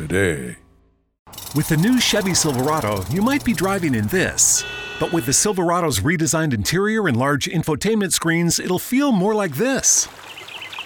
[0.00, 0.56] today.
[1.54, 4.64] With the new Chevy Silverado, you might be driving in this.
[4.98, 10.08] But with the Silverado's redesigned interior and large infotainment screens, it'll feel more like this.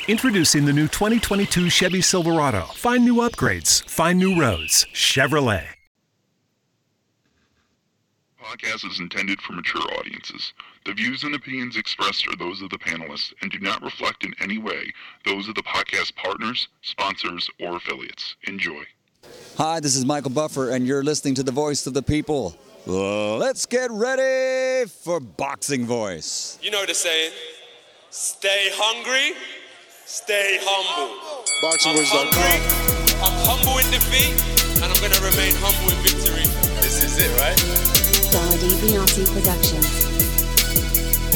[0.09, 2.63] Introducing the new 2022 Chevy Silverado.
[2.75, 4.87] Find new upgrades, find new roads.
[4.93, 5.67] Chevrolet.
[8.43, 10.53] Podcast is intended for mature audiences.
[10.85, 14.35] The views and opinions expressed are those of the panelists and do not reflect in
[14.41, 14.93] any way
[15.25, 18.37] those of the podcast partners, sponsors, or affiliates.
[18.47, 18.85] Enjoy.
[19.57, 22.57] Hi, this is Michael Buffer, and you're listening to the voice of the people.
[22.87, 26.59] Let's get ready for Boxing Voice.
[26.61, 27.31] You know the saying
[28.11, 29.39] stay hungry,
[30.07, 31.47] stay humble.
[31.63, 32.59] Boxing I'm hungry,
[33.23, 34.35] I'm humble in defeat,
[34.83, 36.51] and I'm going to remain humble in victory.
[36.83, 37.55] This is it, right?
[38.35, 39.87] Dara DiBiase Productions.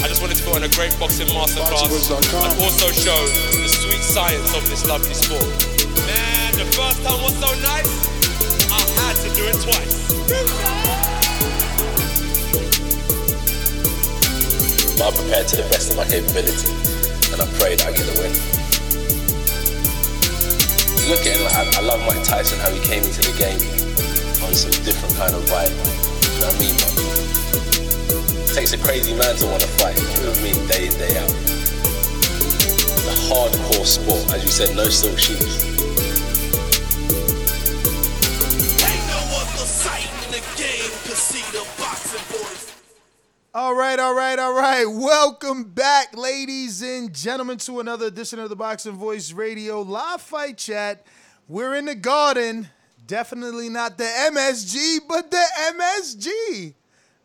[0.03, 3.19] I just wanted to put on a great boxing masterclass and also show
[3.55, 5.47] the sweet science of this lovely sport.
[6.03, 7.91] Man, the first time was so nice,
[9.19, 9.95] To do it twice.
[15.01, 16.69] I'm prepared to the best of my capability,
[17.33, 18.31] and I pray that I get the win.
[21.09, 23.59] Look at like, I, love Mike Tyson, how he came into the game
[24.45, 25.73] on some different kind of vibe.
[25.73, 26.77] You know what I mean?
[28.43, 30.87] It takes a crazy man to want to fight, you know what I mean, day
[30.87, 31.31] in, day out.
[32.95, 35.68] It's a hardcore sport, as you said, no silk shoes.
[43.51, 44.85] All right, all right, all right.
[44.85, 50.55] Welcome back, ladies and gentlemen, to another edition of the Boxing Voice Radio Live Fight
[50.55, 51.03] Chat.
[51.47, 52.69] We're in the garden.
[53.07, 55.43] Definitely not the MSG, but the
[55.73, 56.75] MSG.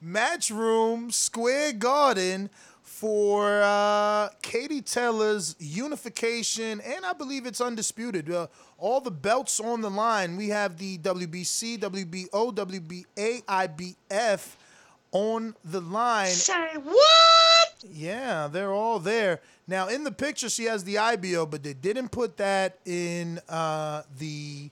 [0.01, 2.49] Match Room Square Garden
[2.81, 8.31] for uh, Katie Taylor's unification, and I believe it's undisputed.
[8.31, 8.47] Uh,
[8.79, 10.39] all the belts on the line.
[10.39, 14.57] We have the WBC, WBO, WBA, IBF
[15.15, 16.27] on the line.
[16.27, 17.85] Say what?
[17.91, 19.41] Yeah, they're all there.
[19.67, 24.03] Now in the picture she has the IBO, but they didn't put that in uh
[24.19, 24.69] the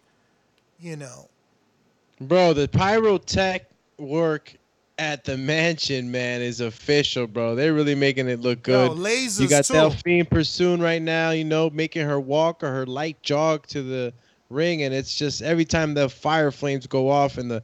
[0.78, 1.28] you know.
[2.20, 3.60] Bro, the pyrotech
[3.98, 4.54] work
[4.98, 7.54] at the mansion, man, is official, bro.
[7.54, 8.98] They're really making it look Yo, good.
[8.98, 9.74] lasers you got too.
[9.74, 14.12] Delphine Persoon right now, you know, making her walk or her light jog to the
[14.50, 17.62] ring, and it's just every time the fire flames go off and the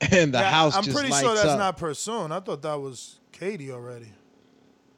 [0.12, 1.58] and the Yeah, house I'm pretty sure that's up.
[1.58, 2.32] not Persoon.
[2.32, 4.12] I thought that was Katie already.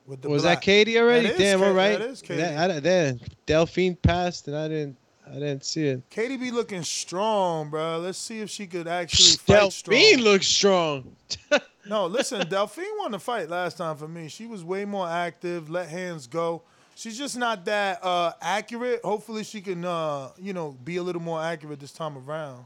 [0.06, 1.28] With the Was black- that Katie already?
[1.28, 1.98] That Damn, Ka- all right.
[1.98, 2.40] That is Katie.
[2.42, 4.96] That- I, that- Delphine passed, and I didn't,
[5.26, 6.02] I didn't see it.
[6.10, 7.98] Katie be looking strong, bro.
[8.00, 10.24] Let's see if she could actually fight Delphine strong.
[10.24, 11.16] looks strong.
[11.86, 14.28] No, listen, Delphine won the fight last time for me.
[14.28, 16.62] She was way more active, let hands go.
[16.94, 19.02] She's just not that uh, accurate.
[19.04, 22.64] Hopefully, she can, uh, you know, be a little more accurate this time around.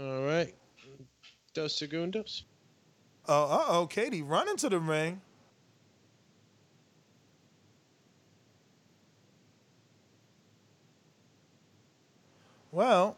[0.00, 0.54] All right.
[1.52, 2.44] Dos segundos.
[3.28, 5.20] Uh uh oh, Katie, run into the ring.
[12.72, 13.16] Well,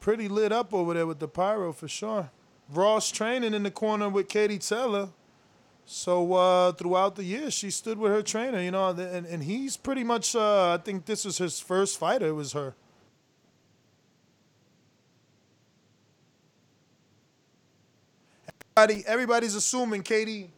[0.00, 2.30] pretty lit up over there with the pyro for sure.
[2.70, 5.10] Ross training in the corner with Katie Taylor.
[5.84, 9.76] So uh, throughout the year, she stood with her trainer, you know, and, and he's
[9.76, 10.36] pretty much.
[10.36, 12.28] Uh, I think this was his first fighter.
[12.28, 12.74] It was her.
[18.80, 20.48] Everybody, everybody's assuming Katie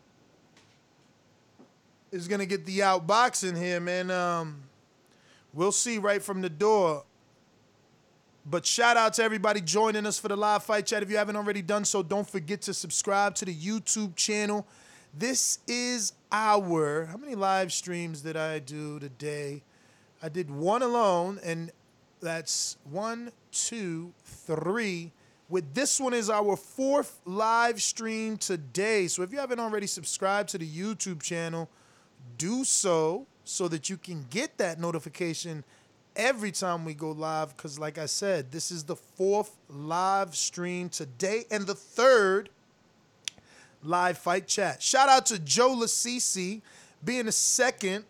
[2.12, 4.12] is gonna get the outboxing here, man.
[4.12, 4.62] Um,
[5.52, 7.02] we'll see right from the door.
[8.46, 11.02] But shout out to everybody joining us for the live fight chat.
[11.02, 14.68] If you haven't already done so, don't forget to subscribe to the YouTube channel.
[15.12, 19.64] This is our how many live streams did I do today?
[20.22, 21.72] I did one alone, and
[22.20, 25.10] that's one, two, three.
[25.52, 29.06] With this one is our fourth live stream today.
[29.06, 31.68] So if you haven't already subscribed to the YouTube channel,
[32.38, 35.62] do so so that you can get that notification
[36.16, 37.54] every time we go live.
[37.54, 42.48] Because, like I said, this is the fourth live stream today and the third
[43.82, 44.80] live fight chat.
[44.80, 46.62] Shout out to Joe Lasisi
[47.04, 48.06] being the second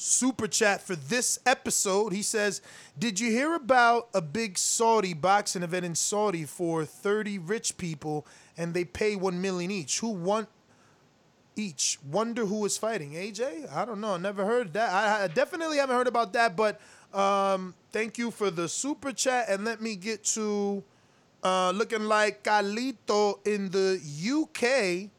[0.00, 2.12] super chat for this episode.
[2.12, 2.60] He says,
[2.98, 8.26] "Did you hear about a big Saudi boxing event in Saudi for 30 rich people
[8.56, 10.00] and they pay 1 million each?
[10.00, 10.46] Who won
[11.56, 11.98] each?
[12.08, 13.12] Wonder who is fighting?
[13.12, 13.70] AJ?
[13.72, 14.14] I don't know.
[14.14, 14.90] I never heard that.
[14.90, 16.80] I, I definitely haven't heard about that, but
[17.12, 20.82] um, thank you for the super chat and let me get to
[21.42, 25.10] uh, looking like Calito in the UK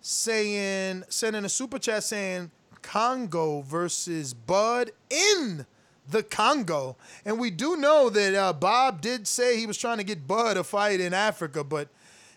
[0.00, 2.50] saying sending a super chat saying
[2.88, 5.66] Kongo versus Bud in
[6.08, 6.96] the Congo.
[7.22, 10.56] And we do know that uh, Bob did say he was trying to get Bud
[10.56, 11.88] a fight in Africa, but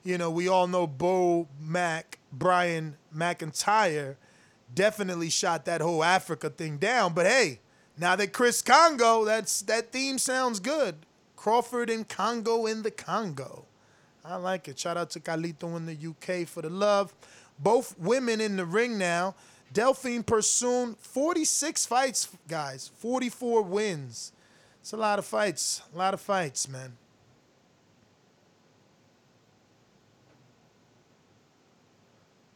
[0.04, 4.18] you know, we all know Bo Mac, Brian McIntyre
[4.74, 7.14] definitely shot that whole Africa thing down.
[7.14, 7.60] But hey,
[7.98, 11.06] now that Chris Kongo, that's that theme sounds good.
[11.38, 13.66] Crawford and Kongo in the Congo.
[14.26, 14.78] I like it.
[14.78, 17.14] Shout out to Calito in the UK for the love.
[17.58, 19.36] Both women in the ring now.
[19.74, 22.92] Delphine Persoon, 46 fights, guys.
[22.98, 24.32] 44 wins.
[24.82, 25.82] It's a lot of fights.
[25.94, 26.98] A lot of fights, man.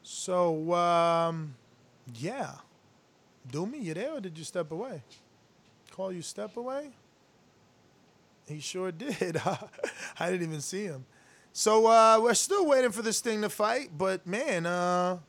[0.02, 1.56] So, um,
[2.16, 2.52] yeah.
[3.50, 5.02] Doomy, you there or did you step away?
[5.92, 6.90] Call you step away?
[8.48, 9.38] He sure did.
[10.20, 11.06] I didn't even see him.
[11.54, 15.20] So uh, we're still waiting for this thing to fight, but man, uh,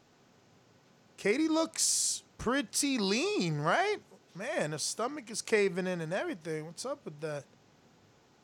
[1.17, 3.97] Katie looks pretty lean, right?
[4.35, 6.67] Man, her stomach is caving in and everything.
[6.67, 7.45] What's up with that?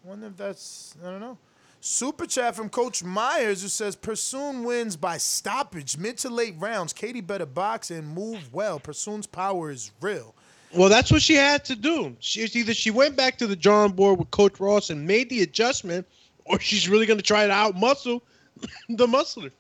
[0.02, 1.38] Wonder if that's I don't know.
[1.80, 6.92] Super chat from Coach Myers who says Persoon wins by stoppage, mid to late rounds.
[6.92, 8.78] Katie better box and move well.
[8.78, 10.34] Persoon's power is real.
[10.74, 12.16] Well, that's what she had to do.
[12.20, 15.42] She either she went back to the drawing board with Coach Ross and made the
[15.42, 16.06] adjustment,
[16.46, 18.22] or she's really going to try to out muscle
[18.88, 19.50] the muscler.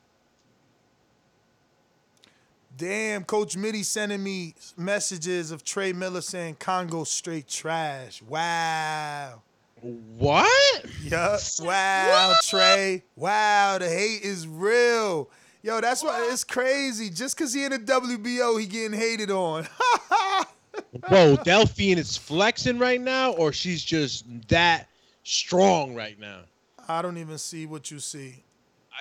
[2.76, 8.22] Damn, Coach Mitty sending me messages of Trey Miller saying Kongo straight trash.
[8.22, 9.42] Wow.
[9.82, 10.84] What?
[11.02, 11.40] Yup.
[11.60, 12.44] Wow, what?
[12.44, 13.02] Trey.
[13.16, 15.28] Wow, the hate is real.
[15.62, 17.10] Yo, that's why it's crazy.
[17.10, 19.66] Just because he in the WBO, he getting hated on.
[21.08, 24.88] Whoa, Delphine is flexing right now, or she's just that
[25.22, 26.40] strong right now?
[26.88, 28.42] I don't even see what you see.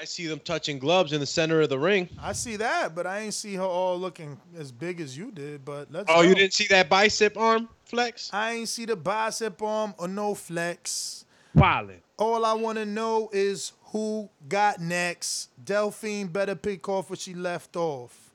[0.01, 2.09] I see them touching gloves in the center of the ring.
[2.19, 5.63] I see that, but I ain't see her all looking as big as you did.
[5.63, 6.07] But let's.
[6.09, 6.21] Oh, go.
[6.21, 8.31] you didn't see that bicep arm flex?
[8.33, 11.25] I ain't see the bicep arm or no flex.
[11.53, 12.01] Violent.
[12.18, 15.50] All I want to know is who got next.
[15.63, 18.31] Delphine better pick off where she left off.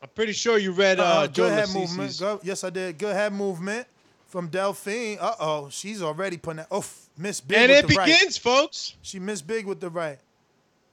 [0.00, 2.16] I'm pretty sure you read uh, uh Joe good head movement.
[2.18, 2.96] Go, yes, I did.
[2.96, 3.86] Good head movement
[4.24, 5.18] from Delphine.
[5.20, 6.68] Uh oh, she's already putting that.
[6.70, 6.84] Oh,
[7.18, 7.58] miss big.
[7.58, 8.38] And with it the begins, right.
[8.38, 8.94] folks.
[9.02, 10.18] She missed big with the right.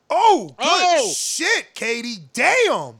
[0.09, 1.13] Oh, good oh.
[1.15, 2.17] shit, Katie.
[2.33, 2.95] Damn.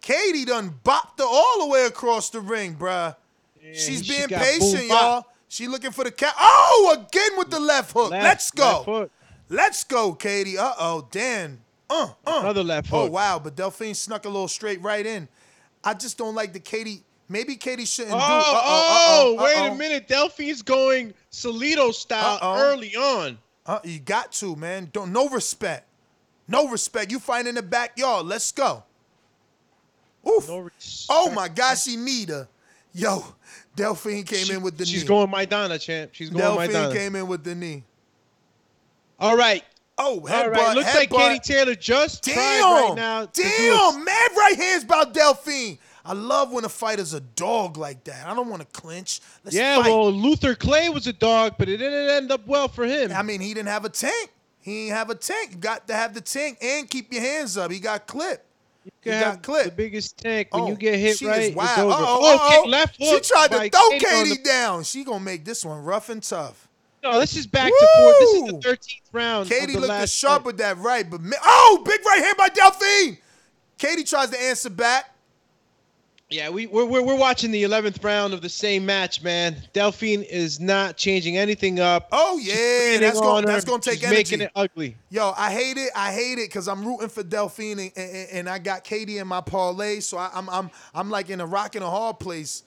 [0.00, 3.14] Katie done bopped her all the way across the ring, bruh.
[3.62, 5.26] Yeah, She's she being patient, y'all.
[5.48, 6.34] She looking for the cat.
[6.38, 8.10] Oh, again with the left hook.
[8.10, 9.08] Left- Let's go.
[9.48, 10.56] Let's go, Katie.
[10.58, 11.60] Uh oh, Dan.
[11.90, 12.40] Uh, uh.
[12.40, 13.08] Another left hook.
[13.08, 15.28] Oh wow, but Delphine snuck a little straight right in.
[15.84, 17.02] I just don't like the Katie.
[17.28, 18.22] Maybe Katie shouldn't Oh, do.
[18.24, 19.74] oh, Uh-oh, uh-oh, wait uh-oh.
[19.74, 20.08] a minute.
[20.08, 22.58] Delphine's going Solito style Uh-oh.
[22.60, 23.38] early on.
[23.64, 24.90] Uh, you got to, man.
[24.92, 25.86] Don't no respect.
[26.48, 27.10] No respect.
[27.10, 28.26] You find in the backyard.
[28.26, 28.82] Let's go.
[30.28, 30.48] Oof.
[30.48, 30.70] No
[31.08, 32.48] oh my gosh, she need her.
[32.94, 33.24] Yo,
[33.74, 35.00] Delphine came in with the She's knee.
[35.00, 36.10] She's going Maidana, champ.
[36.12, 36.92] She's going Delphine Maidana.
[36.92, 37.84] came in with the knee.
[39.18, 39.64] All right.
[39.98, 40.76] Oh, All headbutt, right.
[40.76, 41.10] Looks like.
[41.10, 43.26] Katie Taylor just Damn, tried right now.
[43.26, 45.78] damn, mad right hands about Delphine.
[46.04, 48.26] I love when a fighter's a dog like that.
[48.26, 49.20] I don't want to clinch.
[49.44, 49.86] Let's yeah, fight.
[49.86, 53.12] well, Luther Clay was a dog, but it didn't end up well for him.
[53.12, 54.30] I mean, he didn't have a tank.
[54.62, 55.50] He didn't have a tank.
[55.52, 57.70] You got to have the tank and keep your hands up.
[57.70, 58.46] He got clipped.
[58.84, 59.66] you he got clipped.
[59.70, 61.40] the biggest tank when Oh, you get hit she right.
[61.42, 61.92] is It's over.
[61.92, 62.62] Uh-oh, oh, uh-oh.
[62.62, 64.84] kick left She tried to throw Katie Katie the- down.
[64.84, 66.68] She gonna make this one rough and tough.
[67.02, 68.12] No, this is back to four.
[68.20, 69.48] This is the 13th round.
[69.48, 72.36] Katie of the looked as sharp with that right, but mi- oh, big right hand
[72.38, 73.18] by Delphine.
[73.76, 75.11] Katie tries to answer back.
[76.32, 79.56] Yeah, we, we're, we're, we're watching the 11th round of the same match, man.
[79.74, 82.08] Delphine is not changing anything up.
[82.10, 84.16] Oh yeah, that's gonna that's gonna take She's energy.
[84.18, 84.96] making it ugly.
[85.10, 85.90] Yo, I hate it.
[85.94, 89.26] I hate it because I'm rooting for Delphine and, and, and I got Katie in
[89.26, 92.62] my parlay, so I, I'm I'm I'm like in a rock and a hard place.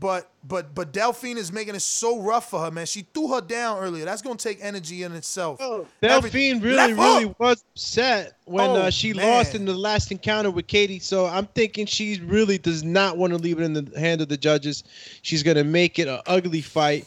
[0.00, 2.86] But but but Delphine is making it so rough for her, man.
[2.86, 4.04] She threw her down earlier.
[4.04, 5.60] That's gonna take energy in itself.
[5.60, 7.40] Every- Delphine really, really hook!
[7.40, 9.26] was upset when Oh, uh, she man.
[9.26, 11.00] lost in the last encounter with Katie.
[11.00, 14.28] So I'm thinking she really does not want to leave it in the hand of
[14.28, 14.84] the judges.
[15.22, 17.06] She's gonna make it an ugly fight,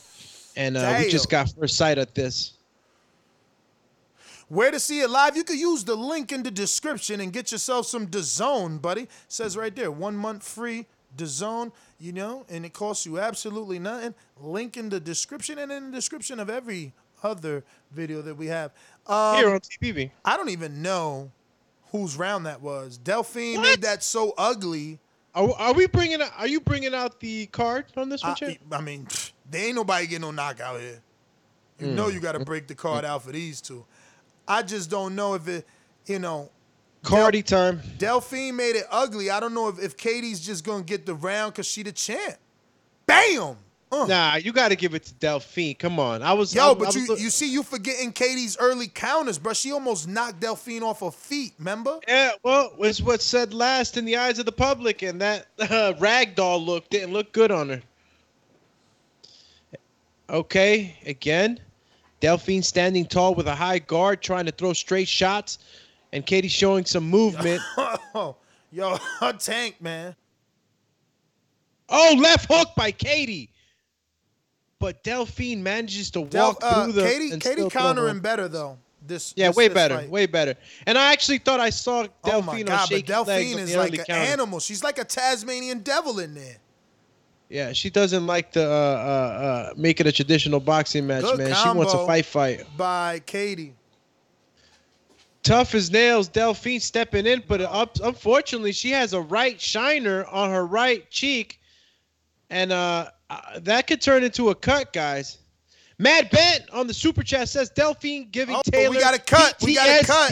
[0.58, 2.54] and uh, we just got first sight at this.
[4.50, 5.38] Where to see it live?
[5.38, 9.08] You could use the link in the description and get yourself some DAZN, buddy.
[9.30, 14.14] says right there, one month free DAZN, you know, and it costs you absolutely nothing.
[14.40, 18.72] Link in the description and in the description of every other video that we have.
[19.08, 20.12] Um, Here on TBV.
[20.26, 21.32] I don't even know
[21.92, 22.98] whose round that was.
[22.98, 23.64] Delphine What?
[23.64, 25.00] made that so ugly.
[25.34, 26.22] Are, are we bringing?
[26.22, 28.58] Are you bringing out the card on this one, I, Chip?
[28.72, 29.08] I mean,
[29.50, 31.02] there ain't nobody getting no knockout here.
[31.80, 31.96] You Mm.
[31.96, 33.86] know you got to break the card out for these two.
[34.48, 35.66] I just don't know if it,
[36.06, 36.52] you know,
[37.04, 37.82] Cardi time.
[37.98, 39.30] Delphine made it ugly.
[39.30, 42.36] I don't know if, if Katie's just gonna get the round because she the champ.
[43.06, 43.58] Bam!
[43.92, 44.06] Uh.
[44.06, 45.76] Nah, you got to give it to Delphine.
[45.76, 46.56] Come on, I was.
[46.56, 49.54] Yo, I but was you look- you see you forgetting Katie's early counters, bro.
[49.54, 51.54] She almost knocked Delphine off her feet.
[51.60, 52.00] Remember?
[52.08, 55.94] Yeah, well, it's what said last in the eyes of the public, and that uh,
[56.00, 57.82] ragdoll look didn't look good on her.
[60.30, 61.60] Okay, again,
[62.22, 65.60] Delphine standing tall with a high guard, trying to throw straight shots,
[66.14, 67.62] and Katie showing some movement.
[67.78, 68.36] Oh,
[68.72, 70.16] yo, her tank, man.
[71.90, 73.50] oh, left hook by Katie.
[74.80, 77.04] But Delphine manages to Del, walk uh, through the.
[77.04, 78.78] Katie, and Katie countering better though.
[79.06, 80.10] This Yeah, this- way this better, fight.
[80.10, 80.56] way better.
[80.86, 84.06] And I actually thought I saw Delphine Oh my god, but Delphine is like an
[84.06, 84.14] counter.
[84.14, 84.60] animal.
[84.60, 86.58] She's like a Tasmanian devil in there.
[87.50, 91.38] Yeah, she doesn't like to uh, uh, uh, make it a traditional boxing match, Good
[91.38, 91.54] man.
[91.54, 92.66] She wants a fight fight.
[92.78, 93.76] By Katie.
[95.44, 100.52] Tough as nails, Delphine stepping in, but up, unfortunately, she has a right shiner on
[100.52, 101.60] her right cheek,
[102.52, 105.40] and uh, uh, that could turn into a cut, guys.
[105.98, 109.56] Mad Bent on the super chat says Delphine giving Oh, Taylor we got a cut.
[109.62, 110.32] We got a cut.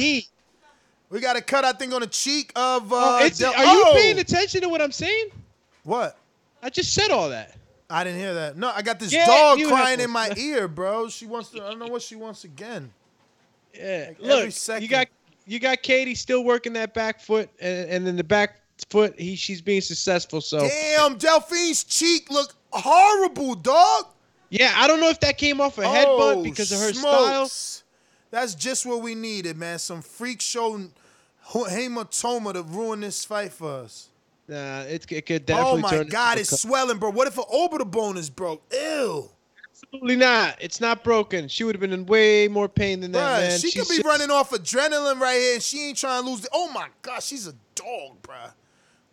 [1.10, 2.94] We got a cut, I think, on the cheek of.
[2.94, 3.94] Uh, Oh, Del- are you Oh!
[3.96, 5.30] paying attention to what I'm saying?
[5.84, 6.18] What?
[6.62, 7.56] I just said all that.
[7.90, 8.58] I didn't hear that.
[8.58, 11.10] No, I got this Yeah, dog crying in my ear, bro.
[11.10, 11.64] She wants to.
[11.64, 12.92] I don't know what she wants again.
[13.74, 15.08] Yeah, Like, look, you got
[15.46, 19.36] you got Katie still working that back foot, and, and then the back foot, he
[19.36, 20.42] she's being successful.
[20.42, 24.06] So Damn, Delphine's cheek look horrible, dog.
[24.50, 27.46] yeah, I don't know if that came off a headbutt oh, because of her style.
[27.46, 27.84] Oh.
[28.32, 29.80] That's just what we needed, man.
[29.80, 30.80] Some freak show
[31.48, 34.10] hematoma to ruin this fight for us.
[34.48, 35.98] Nah, it, it could oh definitely.
[35.98, 36.10] Oh my.
[36.10, 37.12] God, it's swelling, bro.
[37.12, 38.64] What if an orbital bone is broke?
[38.72, 39.30] Ew.
[39.84, 40.58] Absolutely not.
[40.60, 41.48] It's not broken.
[41.48, 43.60] She would have been in way more pain than that, Bruh, man.
[43.60, 46.42] she could be just- running off adrenaline right here, and she ain't trying to lose.
[46.42, 48.54] The, oh my gosh, she's a dog, bruh.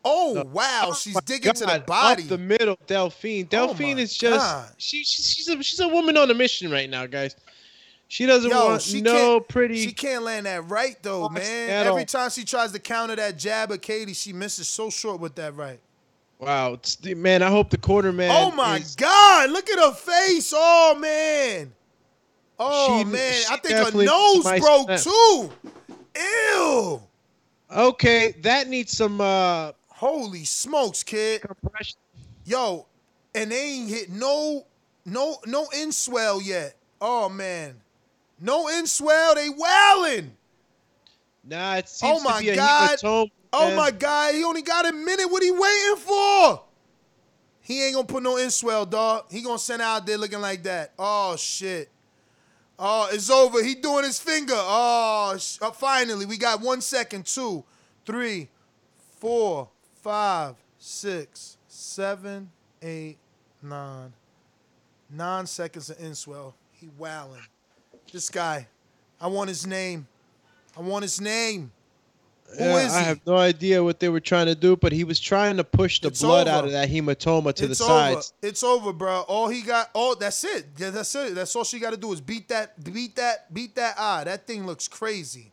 [0.08, 2.22] Oh wow, oh, she's digging to the body.
[2.22, 3.46] Up the middle, Delphine.
[3.46, 4.70] Oh, Delphine my is just God.
[4.78, 7.34] she, she she's a she's a woman on a mission right now, guys.
[8.06, 9.82] She doesn't Yo, want she no pretty.
[9.84, 11.70] She can't land that right though, man.
[11.70, 12.06] Every all.
[12.06, 15.56] time she tries to counter that jab of Katie, she misses so short with that
[15.56, 15.80] right.
[16.38, 16.78] Wow,
[17.16, 17.42] man!
[17.42, 18.30] I hope the quarter man.
[18.30, 20.52] oh my is- God, look at her face.
[20.54, 21.72] Oh man.
[22.58, 25.00] Oh She- man, she I think her nose broke snap.
[25.00, 25.50] too.
[26.16, 27.02] Ew.
[27.74, 31.40] Okay, that needs some uh Holy smokes, kid.
[31.40, 31.96] compression.
[32.44, 32.86] Yo,
[33.34, 34.66] and they ain't hit no
[35.06, 36.76] no no in swell yet.
[37.00, 37.80] Oh man.
[38.38, 40.36] No in swell, they wailing.
[41.44, 42.98] Nah, it seems Oh my to be a God.
[42.98, 43.30] hematoma.
[43.58, 45.26] Oh my God, he only got a minute.
[45.30, 46.62] What he waiting for?
[47.60, 49.24] He ain't gonna put no in swell, dog.
[49.30, 50.92] He gonna send out there looking like that.
[50.98, 51.88] Oh shit.
[52.78, 53.62] Oh, it's over.
[53.62, 54.54] He doing his finger.
[54.54, 57.24] Oh, sh- uh, finally, we got one second.
[57.24, 57.64] Two,
[58.04, 58.48] three,
[59.18, 59.68] four,
[60.02, 62.50] five, six, seven,
[62.82, 63.16] eight,
[63.62, 64.12] nine.
[65.10, 66.54] Nine seconds of inswell.
[66.72, 67.40] He wowing.
[68.12, 68.68] This guy.
[69.20, 70.06] I want his name.
[70.76, 71.72] I want his name.
[72.58, 73.04] Who Yeah, is I he?
[73.06, 76.00] have no idea what they were trying to do, but he was trying to push
[76.00, 77.92] the It's blood out of that hematoma to it's the over.
[77.92, 78.32] sides.
[78.42, 79.22] It's over, bro.
[79.28, 79.90] All he got.
[79.94, 80.66] Oh, that's it.
[80.78, 81.34] Yeah, that's it.
[81.34, 84.24] That's all she got to do is beat that, beat that, beat that eye.
[84.24, 85.52] That thing looks crazy.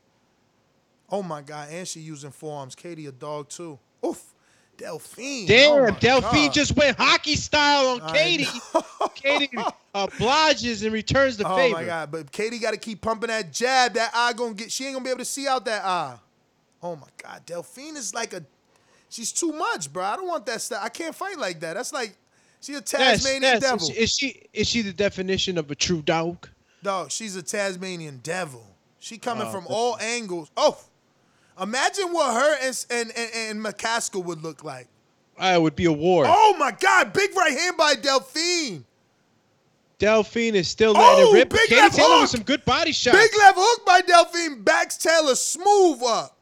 [1.09, 2.75] Oh my god, and she using forearms.
[2.75, 3.77] Katie a dog too.
[4.05, 4.33] Oof,
[4.77, 5.47] Delphine.
[5.47, 6.53] Damn, oh Delphine God.
[6.53, 8.47] just went hockey style on I Katie.
[9.15, 9.49] Katie
[9.93, 11.75] obliges and returns the Oh favor.
[11.77, 13.93] Oh my god, but Katie got to keep pumping that jab.
[13.93, 14.71] That eye gonna get.
[14.71, 16.15] She ain't gonna be able to see out that eye.
[16.83, 18.43] Oh my god, Delphine is like a.
[19.09, 20.03] She's too much, bro.
[20.03, 20.81] I don't want that stuff.
[20.83, 21.75] I can't fight like that.
[21.75, 22.15] That's like.
[22.61, 23.77] She's a Tasmanian devil.
[23.77, 26.47] Is, she, is she is she the definition of a true dog?
[26.81, 28.65] Dog, she's a Tasmanian devil.
[28.99, 30.49] She coming Oh, from all angles.
[30.55, 30.77] Oh,
[31.61, 34.87] imagine what her and and and, and McCaskill would look like.
[35.37, 36.25] Uh, it would be a war.
[36.27, 37.11] Oh my God!
[37.13, 38.85] Big right hand by Delphine.
[39.99, 41.49] Delphine is still letting Oh, it rip.
[41.49, 42.21] big Katie left Taylor hook.
[42.21, 43.17] with some good body shots.
[43.17, 44.63] Big left hook by Delphine.
[44.63, 46.37] Backs Taylor smooth up.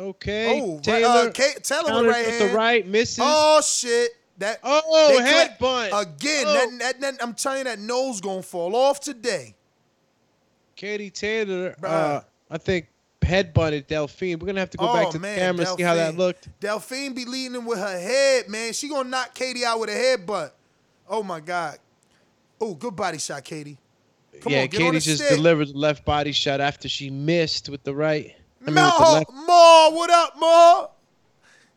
[0.00, 0.60] Okay.
[0.62, 1.28] Oh, Taylor.
[1.28, 2.50] uh, Taylor with right with hand.
[2.50, 3.18] the right misses.
[3.20, 4.10] Oh shit!
[4.38, 5.56] That Oh, they cla-
[5.92, 6.02] headbutt.
[6.02, 6.44] again.
[6.46, 6.54] Oh.
[6.54, 9.54] That, that, that- I'm telling you, that nose gonna fall off today.
[10.76, 11.74] Katie Taylor.
[11.82, 12.86] Uh, I think
[13.20, 14.38] headbutted Delphine.
[14.38, 16.16] We're gonna have to go back Oh, to man, the camera and see how that
[16.16, 16.48] looked.
[16.60, 18.72] Delphine be leading him with her head, man.
[18.72, 20.52] She gonna knock Katie out with a headbutt.
[21.08, 21.78] Oh my God.
[22.60, 23.78] Oh, good body shot, Katie.
[24.40, 25.36] Come yeah, on, get Katie just stick.
[25.36, 28.34] delivered the left body shot after she missed with the right.
[28.62, 29.46] I mean, No, with the left.
[29.46, 29.92] more.
[29.96, 30.86] What up, Ma?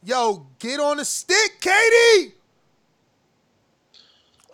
[0.05, 2.33] Yo, get on the stick, Katie.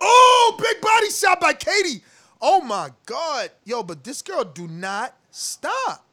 [0.02, 2.04] Oh, big body shot by Katie.
[2.42, 3.50] Oh my God.
[3.66, 6.06] Yo, but this girl do not stop.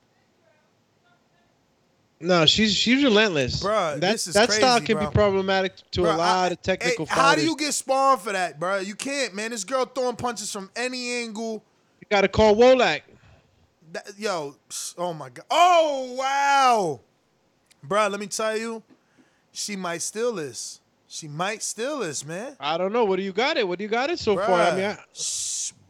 [2.18, 3.62] No, she's she's relentless.
[3.62, 5.06] Bruh, that, that style can bro.
[5.06, 8.32] be problematic to Bruh, a lot I- of technical How do you get spawned for
[8.32, 8.78] that, bro?
[8.78, 9.50] You can't, man.
[9.50, 11.62] This girl throwing punches from any angle.
[12.00, 13.02] You got to call Wolak.
[14.04, 14.56] That- yo,
[14.98, 15.44] oh my god.
[15.50, 17.00] Oh wow,
[17.82, 18.08] bro.
[18.08, 18.82] Let me tell you,
[19.52, 20.80] she might steal this.
[21.08, 22.56] She might steal this, man.
[22.60, 23.04] I don't know.
[23.04, 23.66] What do you got it?
[23.66, 24.60] What do you got it so far?
[24.60, 24.98] I mean, I,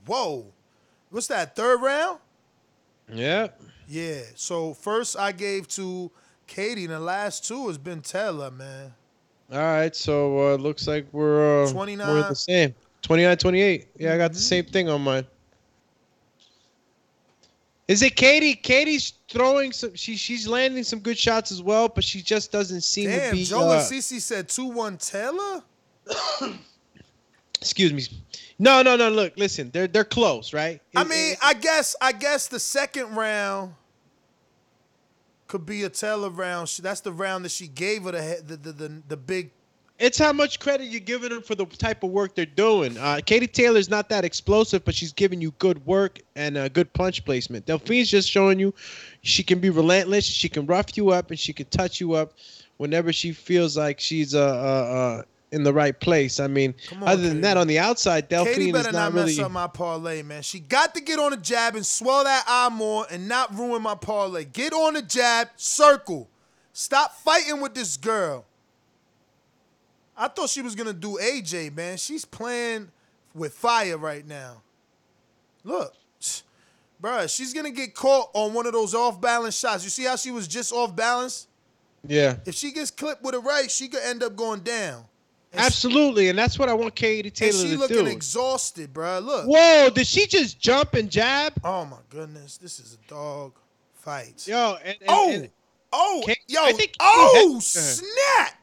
[0.07, 0.47] whoa.
[1.11, 1.57] What's that?
[1.57, 2.19] Third round?
[3.13, 3.49] yeah.
[3.89, 4.21] Yeah.
[4.35, 6.11] So first I gave to
[6.47, 8.93] Katie, and the last two has been Taylor, man.
[9.51, 9.95] All right.
[9.97, 12.07] So uh, looks like we're uh, 29.
[12.09, 12.75] We're the same.
[13.03, 13.87] 29, 28.
[13.97, 14.35] Yeah, I got Mm-hmm.
[14.35, 15.27] the same thing on mine.
[17.89, 18.55] Is it Katie?
[18.55, 19.95] Katie's throwing some.
[19.95, 23.37] She she's landing some good shots as well, but she just doesn't seem Damn, to
[23.37, 23.45] be.
[23.45, 25.63] Damn, Joe uh, and Cece said two one Taylor.
[27.61, 28.05] excuse me.
[28.59, 29.09] No, no, no.
[29.09, 29.71] Look, listen.
[29.71, 30.81] They're they're close, right?
[30.97, 33.75] I mean, it- I guess I guess the second round
[35.47, 36.69] could be a Taylor round.
[36.69, 39.51] She- That's the round that she gave her the the the, the, the big.
[39.99, 42.99] It's how much credit you're giving them for the type of work they're doing.
[42.99, 46.93] Uh, Katie Taylor's not that explosive, but she's giving you good work and uh, good
[46.93, 47.65] punch placement.
[47.65, 48.75] Delphine's just showing you
[49.23, 52.35] she can be relentless, she can rough you up, and she can touch you up
[52.77, 55.23] whenever she feels like she's uh, uh, uh,
[55.53, 56.41] in the right place.
[56.41, 57.41] I mean, on, other than Katie.
[57.41, 59.45] that, on the outside, Katie Delphine better is not, not mess really.
[59.45, 60.43] up my parlay, man.
[60.43, 63.81] She got to get on a jab and swell that eye more and not ruin
[63.81, 64.45] my parlay.
[64.45, 66.29] Get on a jab, circle.
[66.75, 68.45] Stop fighting with this girl.
[70.17, 71.97] I thought she was gonna do AJ, man.
[71.99, 72.89] She's playing
[73.35, 74.63] with fire right now.
[75.65, 75.95] Look,
[77.03, 79.85] bruh, she's gonna get caught on one of those off balance shots.
[79.85, 81.49] You see how she was just off balance?
[82.09, 85.05] Yeah, If she gets clipped with a right, she could end up going down.
[85.53, 89.25] And she- absolutely, and that's what I want Katie And Taylor she looking exhausted, bruh.
[89.25, 89.47] Look.
[89.47, 89.91] Whoa!
[89.91, 91.55] Did she just jump and jab?
[91.65, 93.53] Oh my goodness, this is a dog
[93.95, 94.47] fight.
[94.47, 95.51] Yo, and, and, oh, and-
[95.93, 96.61] oh, Katie- yo,
[97.01, 98.56] oh, snap!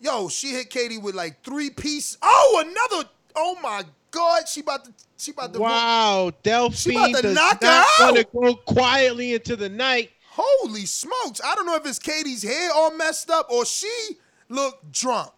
[0.00, 2.18] Yo, she hit Katie with like three pieces.
[2.22, 3.08] Oh, another.
[3.34, 4.92] Oh my God, she about to.
[5.18, 5.60] She about to.
[5.60, 8.32] Wow, Delphine she about to knock her not out.
[8.32, 10.10] go quietly into the night.
[10.30, 11.40] Holy smokes!
[11.42, 15.32] I don't know if it's Katie's hair all messed up or she looked drunk.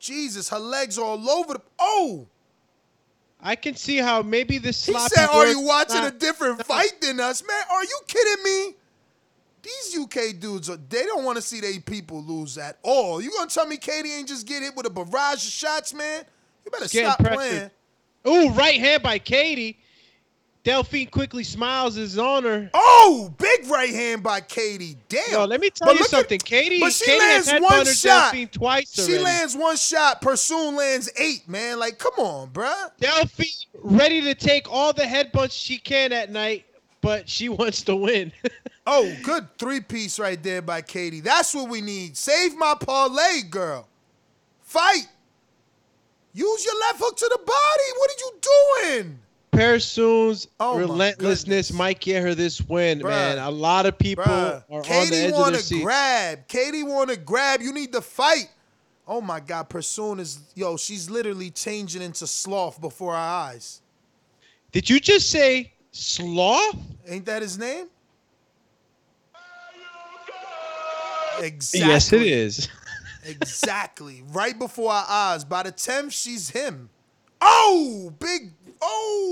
[0.00, 1.62] Jesus, her legs are all over the.
[1.78, 2.26] Oh,
[3.40, 7.00] I can see how maybe this he said, "Are you watching Nah, a different fight
[7.00, 7.62] than us, man?
[7.70, 8.76] Are you kidding me?"
[9.62, 13.20] These UK dudes, are, they don't want to see their people lose at all.
[13.20, 16.24] You gonna tell me Katie ain't just get hit with a barrage of shots, man?
[16.64, 17.70] You better Getting stop pressured.
[18.24, 18.50] playing.
[18.50, 19.78] Ooh, right hand by Katie.
[20.62, 22.70] Delphine quickly smiles is on her.
[22.74, 24.98] Oh, big right hand by Katie.
[25.08, 25.30] Damn.
[25.32, 26.38] Yo, let me tell But you look at- something.
[26.38, 28.32] Katie, but she Katie has lands one shot.
[28.34, 29.18] Delphine twice She already.
[29.24, 30.20] lands one shot.
[30.20, 31.78] Persoon lands eight, man.
[31.78, 32.90] Like, come on, bruh.
[33.00, 33.48] Delphine
[33.82, 36.66] ready to take all the headbutts she can at night,
[37.00, 38.32] but she wants to win.
[38.86, 41.20] Oh, good three piece right there by Katie.
[41.20, 42.16] That's what we need.
[42.16, 43.86] Save my parlay, girl.
[44.62, 45.06] Fight.
[46.32, 47.98] Use your left hook to the body.
[47.98, 49.18] What are you doing?
[49.52, 53.08] Persoon's Oh, relentlessness might get her this win, Bruh.
[53.10, 53.38] man.
[53.38, 55.82] A lot of people Bruh, are on the Katie edge of want their seat.
[55.82, 56.48] grab.
[56.48, 57.60] Katie want to grab.
[57.60, 58.48] You need to fight.
[59.06, 60.76] Oh my God, Persoon is yo.
[60.76, 63.82] She's literally changing into sloth before our eyes.
[64.72, 66.76] Did you just say sloth?
[67.06, 67.86] Ain't that his name?
[71.40, 71.88] Exactly.
[71.88, 72.68] Yes, it is.
[73.22, 74.24] Exactly.
[74.28, 75.44] right before our eyes.
[75.44, 76.88] By the 10th, she's him.
[77.42, 78.52] Oh, big.
[78.80, 79.29] Oh.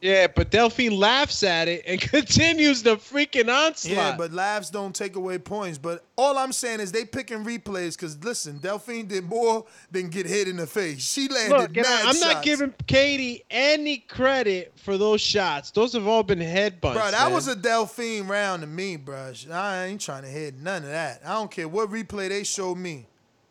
[0.00, 3.96] Yeah, but Delphine laughs at it and continues the freaking onslaught.
[3.96, 5.78] Yeah, but laughs don't take away points.
[5.78, 10.26] But all I'm saying is they picking replays because listen, Delphine did more than get
[10.26, 11.00] hit in the face.
[11.00, 15.70] She landed Look, I- I'm not giving Katie any credit for those shots.
[15.70, 16.80] Those have all been headbutts.
[16.94, 17.32] Bro, that man.
[17.32, 19.32] was a Delphine round to me, bro.
[19.52, 21.20] I ain't trying to hit none of that.
[21.24, 23.06] I don't care what replay they show me.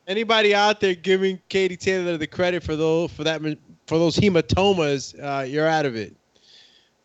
[0.08, 3.42] Anybody out there giving Katie Taylor the credit for those for that
[3.88, 6.16] for those hematomas, uh, you're out of it.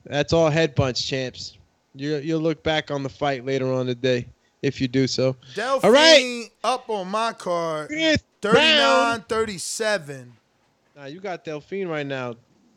[0.04, 1.56] That's all headbutts, champs.
[1.94, 4.26] You you'll look back on the fight later on today
[4.62, 5.36] if you do so.
[5.54, 6.48] Delphine All right.
[6.62, 10.32] up on my card, Fifth 39 37.
[10.96, 12.34] Now you got Delphine right now,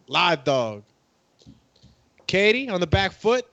[0.07, 0.83] live dog.
[2.27, 3.45] Katie on the back foot.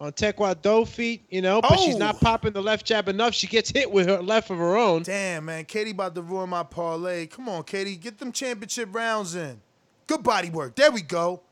[0.00, 1.98] on Taekwondo feet, you know, but she's oh.
[1.98, 2.18] not Oh.
[2.22, 3.34] popping the left jab enough.
[3.34, 5.02] She gets hit with her left of her own.
[5.02, 5.64] Damn, man.
[5.66, 7.26] Katie about to ruin my parlay.
[7.26, 7.96] Come on, Katie.
[7.96, 9.60] Get them championship rounds in.
[10.06, 10.74] Good body work.
[10.76, 11.42] There we go.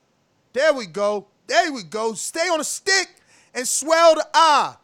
[0.54, 1.26] There we go.
[1.48, 2.12] There we go.
[2.14, 3.08] Stay on a stick
[3.54, 4.76] and swell the eye.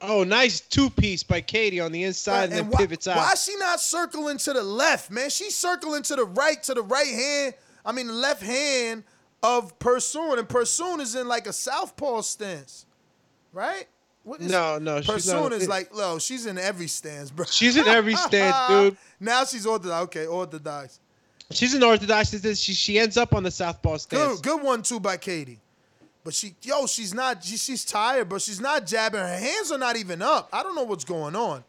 [0.00, 3.16] Oh, nice two piece by Katie on the inside and, then why, pivots out.
[3.16, 5.28] why is she not circling to the left, man?
[5.28, 7.54] She's circling to the right, to the right hand.
[7.84, 9.02] I mean, the left hand
[9.42, 12.86] of Persoon, and Persoon is in like a southpaw stance,
[13.52, 13.86] right?
[14.22, 17.46] What No, no, she's Persoon not- is like, no, she's in every stance, bro.
[17.46, 18.96] She's in every stance, dude.
[19.18, 20.04] Now she's orthodox.
[20.04, 21.00] Okay, orthodox.
[21.50, 22.30] She's an orthodox.
[22.58, 24.40] She she ends up on the southpaw stance.
[24.40, 25.60] Good, good one too by Katie.
[26.24, 27.42] But she, yo, she's not.
[27.42, 29.20] She, she's tired, but she's not jabbing.
[29.20, 30.50] Her hands are not even up.
[30.52, 31.64] I don't know what's going on.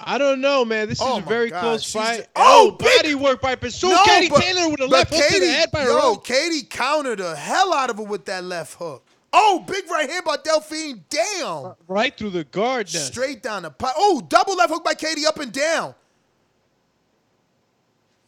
[0.00, 0.88] I don't know, man.
[0.88, 2.26] This Oh is a very God, close she's fight.
[2.36, 3.90] oh, oh, big- body work by Persoon.
[3.90, 6.16] No, Katie but- Taylor with a left hook to the Katie- head by her yo.
[6.16, 9.04] Katie countered the hell out of her with that left hook.
[9.32, 11.04] Oh, big right hand by Delphine.
[11.10, 11.74] Damn.
[11.86, 13.02] Right through the guard net.
[13.02, 13.92] Straight down the pipe.
[13.96, 15.94] Oh, double left hook by Katie up and down.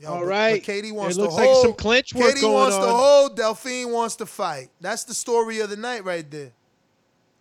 [0.00, 0.54] Yo, All but- right.
[0.54, 1.62] But Katie wants It looks to like hold.
[1.62, 3.36] some clinch work Katie going wants to hold.
[3.36, 4.70] Delphine wants to fight.
[4.80, 6.52] That's the story of the night right there.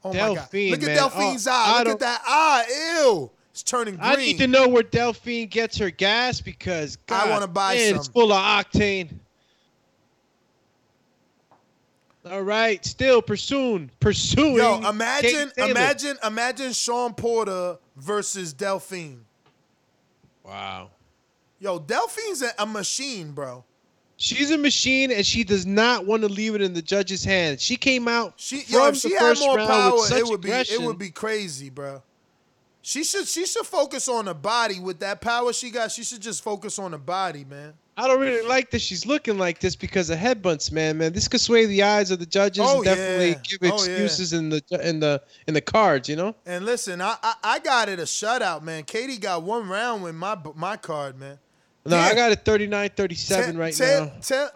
[0.03, 0.35] Oh my God!
[0.35, 0.95] Delphine, Look at man.
[0.97, 1.65] Delphine's Oh, eye.
[1.67, 2.97] I Look at that eye.
[3.01, 3.31] Ew.
[3.51, 4.05] It's turning green.
[4.09, 8.07] I need to know where Delphine gets her gas because I wanna buy man, It's
[8.07, 9.09] full of octane.
[12.25, 14.57] All right, still pursuing, pursuing.
[14.57, 19.25] Yo, imagine, imagine, imagine Shawn Porter versus Delphine.
[20.43, 20.91] Wow.
[21.59, 23.63] Yo, Delphine's a, a machine, bro.
[24.17, 27.61] She's a machine, and she does not want to leave it in the judge's hands.
[27.61, 30.19] She came out She, from yo, if the she had more round power, with such
[30.19, 32.01] it would be, it would be crazy, bro.
[32.81, 35.91] She should, she should focus on the body with that power she got.
[35.91, 37.73] She should just focus on the body, man.
[37.95, 40.97] I don't really like that she's looking like this because of headbutts, man.
[40.97, 43.41] Man, this could sway the eyes of the judges Oh, and definitely yeah.
[43.43, 43.91] give Oh, yeah.
[43.91, 46.07] excuses in the in the in the cards.
[46.07, 46.35] You know.
[46.45, 48.83] And listen, I, I, I got it a shutout, man.
[48.83, 51.39] Katie got one round with my, my card, man.
[51.85, 54.11] No, I got it 39-37 right Tell- now.
[54.21, 54.51] tell-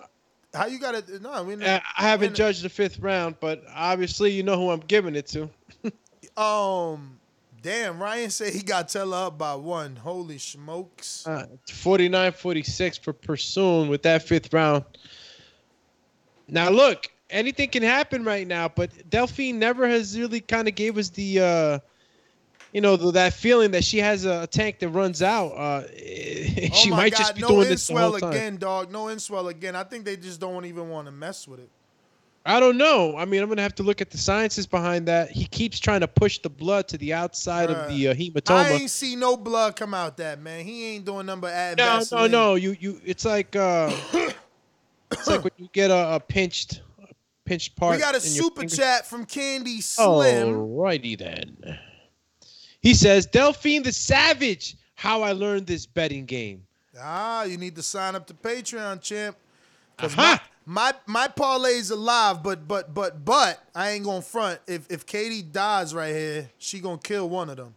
[0.53, 1.21] how you got it?
[1.21, 1.55] No, we.
[1.55, 5.27] Uh, I haven't judged the fifth round, but obviously you know who I'm giving it
[5.27, 5.49] to.
[6.35, 7.19] Um,
[7.61, 9.95] damn, Ryan said he got Tella up by one.
[9.95, 11.27] Holy smokes!
[11.27, 14.83] Uh, 49-46 for Persoon with that fifth round.
[16.47, 20.97] Now look, anything can happen right now, but Delphine never has really kind of gave
[20.97, 21.79] us the, uh,
[22.73, 25.49] you know, the, that feeling that she has a, tank that runs out.
[25.49, 28.31] Uh, she oh might God, just be no doing this the whole inswell time.
[28.31, 28.91] again, dog.
[28.91, 29.75] No inswell again.
[29.75, 31.69] I think they just don't even want to mess with it.
[32.45, 33.15] I don't know.
[33.15, 35.31] I mean, I'm gonna have to look at the sciences behind that.
[35.31, 38.71] He keeps trying to push the blood to the outside of the uh, I hematoma.
[38.71, 40.65] ain't see no blood come out that man.
[40.65, 42.31] He ain't doing number add No, no, Vaseline.
[42.31, 42.49] no.
[42.49, 42.55] no.
[42.55, 43.01] You, you.
[43.05, 43.95] It's like, uh,
[45.11, 47.13] it's like when you get a, a pinched, a
[47.45, 47.95] pinched part.
[47.95, 50.49] We got a super chat from Candy Slim.
[50.49, 51.79] Alrighty then.
[52.83, 54.75] He says, Delphine the Savage.
[54.95, 56.63] How I learned this betting game.
[56.99, 59.35] Ah, you need to sign up to Patreon, champ.
[59.97, 60.37] Cause Uh-huh.
[60.65, 64.59] my, my my parlay's alive, but but but but I ain't gonna front.
[64.67, 67.73] If if Katie dies right here, she gonna kill one of them.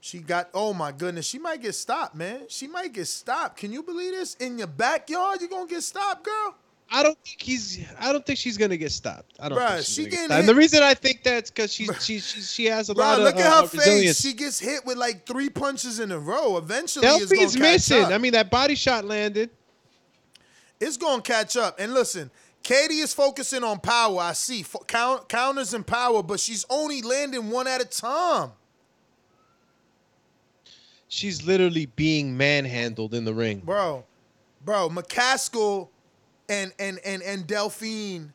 [0.00, 2.42] She got oh my goodness, she might get stopped, man.
[2.48, 3.56] She might get stopped.
[3.56, 4.34] Can you believe this?
[4.34, 6.54] In your backyard, you gonna get stopped, girl?
[6.90, 7.84] I don't think he's.
[7.98, 9.36] I don't think she's gonna get stopped.
[9.40, 10.38] I don't Bruh, think she's she gonna get stopped.
[10.40, 13.20] And the reason I think that's because she's she's she, she has a Bro, lot
[13.20, 13.80] look of at uh, her face.
[13.86, 14.20] resilience.
[14.20, 16.56] She gets hit with like three punches in a row.
[16.56, 18.04] Eventually, gonna missing.
[18.04, 19.50] I mean, that body shot landed.
[20.78, 21.80] it's gonna catch up.
[21.80, 22.30] And listen,
[22.62, 24.20] Katie is focusing on power.
[24.20, 28.52] I see Fo- count, counters and power, but she's only landing one at a time.
[31.08, 33.60] She's literally being manhandled in the ring.
[33.64, 34.04] Bro,
[34.64, 35.88] bro, McCaskill
[36.54, 38.32] and and and and Delphine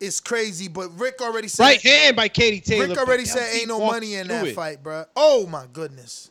[0.00, 2.88] is crazy, but Rick already said Right hand by Katie Taylor.
[2.88, 4.54] Rick already said Delphine ain't no money in that it.
[4.54, 5.04] fight, bro.
[5.16, 6.30] Oh my goodness.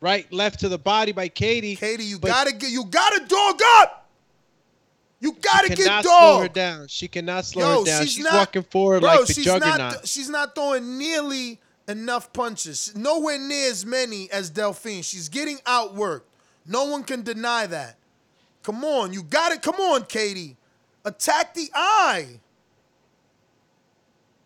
[0.00, 1.74] Right, left to the body by Katie.
[1.74, 4.08] Katie, you gotta get you gotta dog up.
[5.20, 6.86] You gotta get cannot slow her down.
[6.86, 8.02] She cannot slow Yo, her down.
[8.02, 9.78] she's She's, not- walking forward Bro, like the she's juggernaut.
[9.78, 12.92] not she's not throwing nearly enough punches.
[12.94, 15.02] Nowhere near as many as Delphine.
[15.02, 16.22] She's getting outworked.
[16.66, 17.96] No one can deny that.
[18.62, 19.62] Come on, you got it.
[19.62, 20.56] Come on, Katie.
[21.04, 22.40] Attack the eye.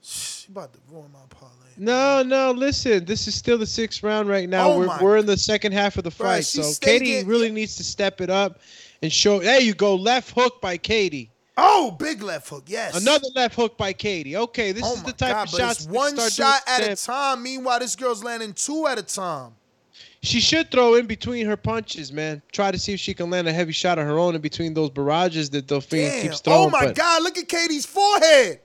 [0.01, 1.53] She about to ruin my parlay.
[1.77, 3.05] No, no, listen.
[3.05, 4.71] This is still the sixth round right now.
[4.71, 6.45] Oh we're, we're in the second half of the fight.
[6.45, 8.61] so Katie get- really needs to step it up
[9.03, 9.41] and show.
[9.41, 9.95] There you go.
[9.95, 11.31] Left hook by Katie.
[11.57, 12.65] Oh, big left hook.
[12.67, 13.01] Yes.
[13.01, 14.37] Another left hook by Katie.
[14.37, 17.43] Okay, this Oh is the type God, of shots one shot at a time.
[17.43, 19.53] Meanwhile, this girl's landing two at a time.
[20.23, 22.43] She should throw in between her punches, man.
[22.53, 24.73] Try to see if she can land a heavy shot of her own in between
[24.73, 26.23] those barrages that Delphine Damn.
[26.23, 26.69] keeps throwing.
[26.69, 27.23] Oh my but God!
[27.25, 28.61] Look at Katie's forehead.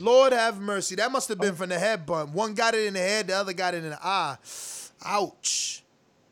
[0.00, 0.94] Lord have mercy.
[0.94, 2.32] That must have been from the head bump.
[2.32, 4.38] One got it in the head, the other got it in the eye.
[5.04, 5.82] Ouch.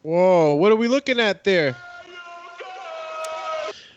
[0.01, 1.77] Whoa, what are we looking at there?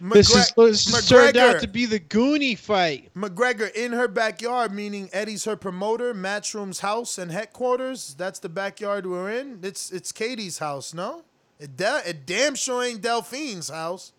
[0.01, 3.13] This is this has turned out to be the Goonie fight.
[3.15, 8.13] McGregor in her backyard, meaning Eddie's her promoter, Matchroom's house and headquarters.
[8.17, 9.59] That's the backyard we're in.
[9.63, 11.23] It's it's Katie's house, no?
[11.59, 14.11] It, da- it damn sure ain't Delphine's house.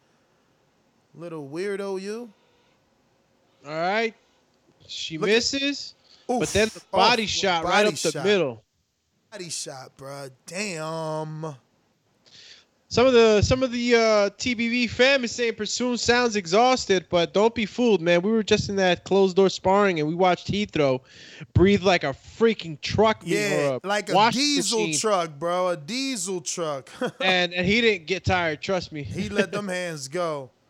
[1.15, 2.33] Little weirdo, you.
[3.67, 4.15] All right.
[4.87, 5.95] She Look at- misses,
[6.27, 8.63] but then the body shot right body up the middle.
[9.31, 10.31] Body shot, bruh.
[10.47, 11.57] Damn.
[12.89, 13.99] Some of the some of the uh,
[14.39, 18.23] TBV fam is saying Persoon sounds exhausted, but don't be fooled, man.
[18.23, 21.01] We were just in that closed door sparring and we watched Heathrow
[21.53, 25.01] breathe like a freaking truck Yeah, a like a diesel machine.
[25.01, 25.69] truck, bro.
[25.69, 26.89] A diesel truck.
[27.21, 28.63] and and he didn't get tired.
[28.63, 29.03] Trust me.
[29.03, 30.51] he let them hands go.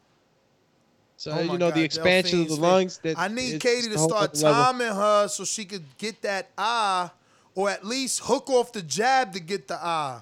[1.18, 2.98] So Oh you know the expansion of the lungs.
[2.98, 4.64] That I need Katie to start other level.
[4.64, 7.11] timing her so she could get that eye,
[7.55, 10.20] or at least hook off the jab to get the eye.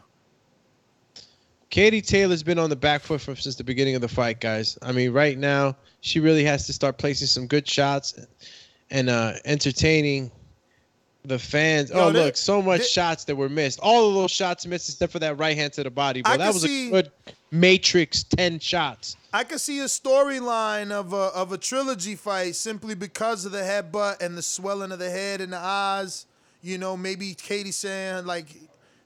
[1.75, 4.79] Katie Taylor's been on the back foot from since the beginning of the fight, guys.
[4.81, 8.15] I mean, right now she really has to start placing some good shots
[8.91, 10.31] and uh, entertaining
[11.25, 11.91] the fans.
[11.91, 13.81] Yo, oh, thi- look, so much thi- shots that were missed.
[13.83, 16.23] All of those shots missed except for that right hand to the body.
[16.25, 17.11] I that was see- a good
[17.51, 19.17] Matrix ten shots.
[19.33, 23.63] I could see a storyline of a of a trilogy fight simply because of the
[23.63, 26.27] headbutt and the swelling of the head and the eyes.
[26.63, 28.47] You know, maybe Katie saying like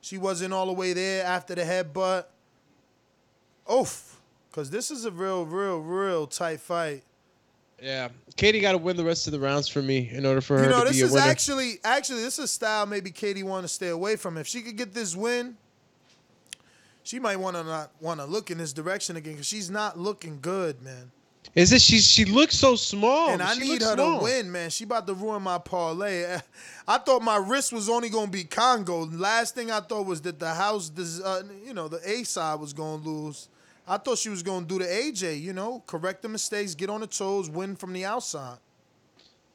[0.02, 2.26] she wasn't all the way there after the headbutt.
[3.70, 7.02] Oof, because this is a real, real, real tight fight.
[7.82, 10.58] Yeah, Katie got to win the rest of the rounds for me in order for
[10.58, 11.24] her You know, to this be a is winner.
[11.26, 14.36] actually actually this is a style maybe Katie want to stay away from.
[14.36, 15.56] If she could get this win,
[17.04, 19.96] she might want to not want to look in this direction again because she's not
[19.98, 21.12] looking good, man.
[21.54, 21.98] Is it she?
[22.00, 24.18] She looks so small, and I She need her small.
[24.18, 24.70] to win, man.
[24.70, 26.36] She about to ruin my parlay.
[26.88, 29.06] I thought my wrist was only gonna be Kongo.
[29.06, 30.90] Last thing I thought was that the house,
[31.24, 33.48] uh, you know, the A side was gonna lose.
[33.88, 37.00] I thought she was gonna do the AJ, you know, correct the mistakes, get on
[37.00, 38.58] the toes, win from the outside.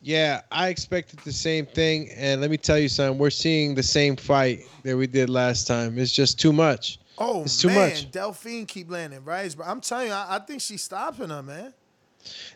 [0.02, 3.18] Yeah, I expected the same thing, and let me tell you something.
[3.18, 5.98] We're seeing the same fight that we did last time.
[5.98, 7.00] It's just too much.
[7.18, 8.12] Oh It's too man, much.
[8.12, 11.74] Delphine keep landing right, but I'm telling you, I, I think she's stopping her, man.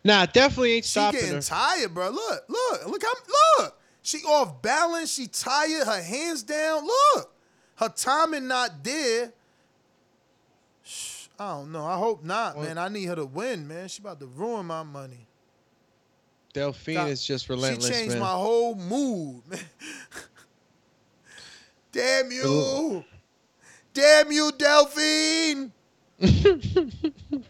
[0.03, 1.25] Nah, definitely ain't stopping her.
[1.27, 1.77] She stopping getting her.
[1.77, 2.09] tired, bro.
[2.09, 3.79] Look, look, look how look.
[4.01, 5.13] She off balance.
[5.13, 5.85] She tired.
[5.85, 6.85] Her hands down.
[6.85, 7.33] Look,
[7.75, 9.33] her timing not there.
[11.39, 11.85] I don't know.
[11.85, 12.77] I hope not, man.
[12.77, 13.87] I need her to win, man.
[13.87, 15.27] She about to ruin my money.
[16.53, 18.21] Delphine Got- is just relentless, she changed man.
[18.21, 19.59] my whole mood, man.
[21.91, 23.03] Damn you.
[23.93, 25.71] Damn you, Delphine.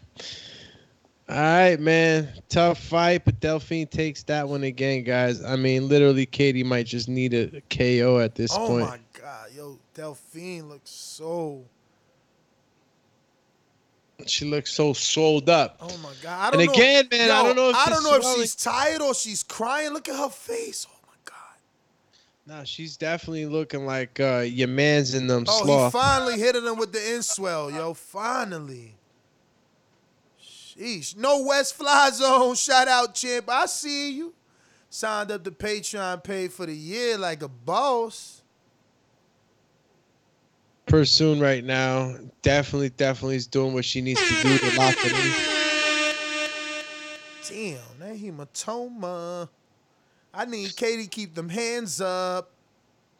[1.30, 2.30] All right, man.
[2.48, 5.44] Tough fight, but Delphine takes that one again, guys.
[5.44, 8.88] I mean, literally, Katie might just need a KO at this oh point.
[8.88, 11.66] Oh my God, yo, Delphine looks so.
[14.26, 15.78] She looks so sold up.
[15.80, 16.40] Oh my God!
[16.40, 16.74] I don't And know.
[16.74, 19.44] again, man, I don't know if I don't know if swelling- she's tired or she's
[19.44, 19.94] crying.
[19.94, 20.88] Look at her face.
[20.90, 21.38] Oh my God!
[22.60, 25.94] No, she's definitely looking like uh, your man's in them Oh, sloth.
[25.94, 27.94] he finally hit him with the inswell, yo.
[27.94, 28.96] Finally.
[30.44, 31.16] Sheesh.
[31.16, 32.56] No West Fly Zone.
[32.56, 33.46] Shout out, champ.
[33.50, 34.34] I see you.
[34.90, 38.42] Signed up to Patreon, paid for the year like a boss.
[40.88, 45.12] Persoon right now definitely, definitely is doing what she needs to do to lock it
[45.12, 45.34] in.
[47.50, 49.50] Damn, that hematoma.
[50.34, 52.52] I need Katie to keep them hands up.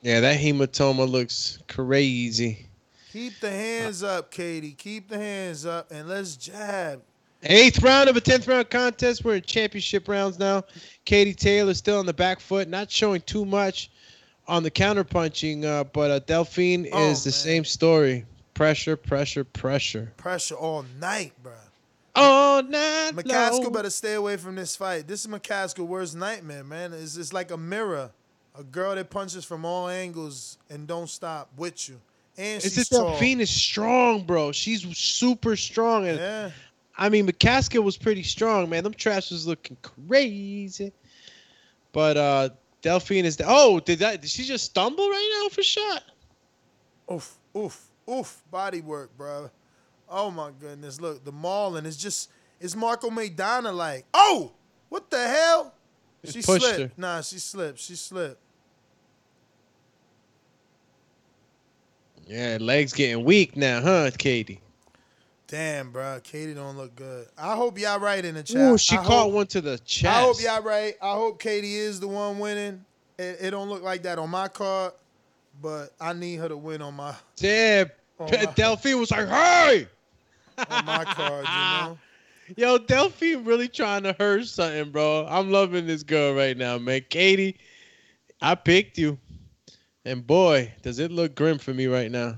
[0.02, 2.68] Yeah, that hematoma looks crazy.
[3.12, 4.74] Keep the hands up, Katie.
[4.74, 7.02] Keep the hands up and let's jab.
[7.44, 9.26] Eighth round of a tenth round contest.
[9.26, 10.64] We're in championship rounds now.
[11.06, 13.92] Katie Taylor still on the back foot, not showing too much
[14.48, 17.34] on the counter punching, uh, but uh, Delphine Oh, is the man.
[17.34, 18.26] same story.
[18.54, 20.12] Pressure, pressure, pressure.
[20.18, 21.52] Pressure all night, bruh.
[22.16, 23.74] All night McCaskill long.
[23.74, 25.08] better stay away from this fight.
[25.08, 26.92] This is McCaskill worst nightmare, man.
[26.94, 28.10] It's, it's like a mirror.
[28.58, 32.00] A girl that punches from all angles and don't stop with you.
[32.36, 33.10] And It's she's just tall.
[33.12, 34.52] Delphine is strong, bro.
[34.52, 36.08] She's super strong.
[36.08, 36.50] And Yeah.
[36.98, 38.84] I mean, McCaskill was pretty strong, man.
[38.84, 40.92] Them traps was looking crazy.
[41.92, 42.50] But uh
[42.82, 43.38] Delphine is.
[43.46, 44.22] oh, did that?
[44.22, 46.04] Did she just stumble right now for shot?
[47.12, 48.42] Oof, oof, oof.
[48.52, 49.50] Body work, bro.
[50.10, 51.02] Oh my goodness.
[51.02, 54.06] Look, the mauling is just it's Marco Maidana like.
[54.14, 54.52] Oh!
[54.90, 55.74] What the hell?
[56.24, 56.80] It She pushed slipped.
[56.80, 56.92] her.
[56.98, 57.80] Nah, she slipped.
[57.80, 58.42] She slipped.
[62.26, 64.62] Yeah, legs getting weak now, huh, Katie?
[65.48, 66.20] Damn, bro.
[66.24, 67.28] Katie don't look good.
[67.38, 68.58] I hope y'all right in the chat.
[68.58, 70.06] Ooh, she I caught hope, one to the chest.
[70.06, 70.96] I hope y'all right.
[71.02, 72.84] I hope Katie is the one winning.
[73.18, 74.92] It, it don't look like that on my card,
[75.62, 77.90] but I need her to win on my Damn.
[78.20, 79.88] on my, Delphine was like, hey!
[80.70, 81.52] on my card, you
[81.88, 81.98] know.
[82.56, 85.26] Yo, Delphine really trying to hurt something, bro.
[85.30, 87.02] I'm loving this girl right now, man.
[87.10, 87.58] Katie,
[88.42, 89.18] I picked you.
[90.04, 92.38] And boy, does it look grim for me right now.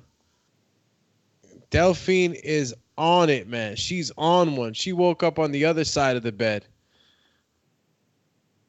[1.69, 3.77] Delphine is on it, man.
[3.77, 4.73] She's on one.
[4.73, 6.65] She woke up on the other side of the bed.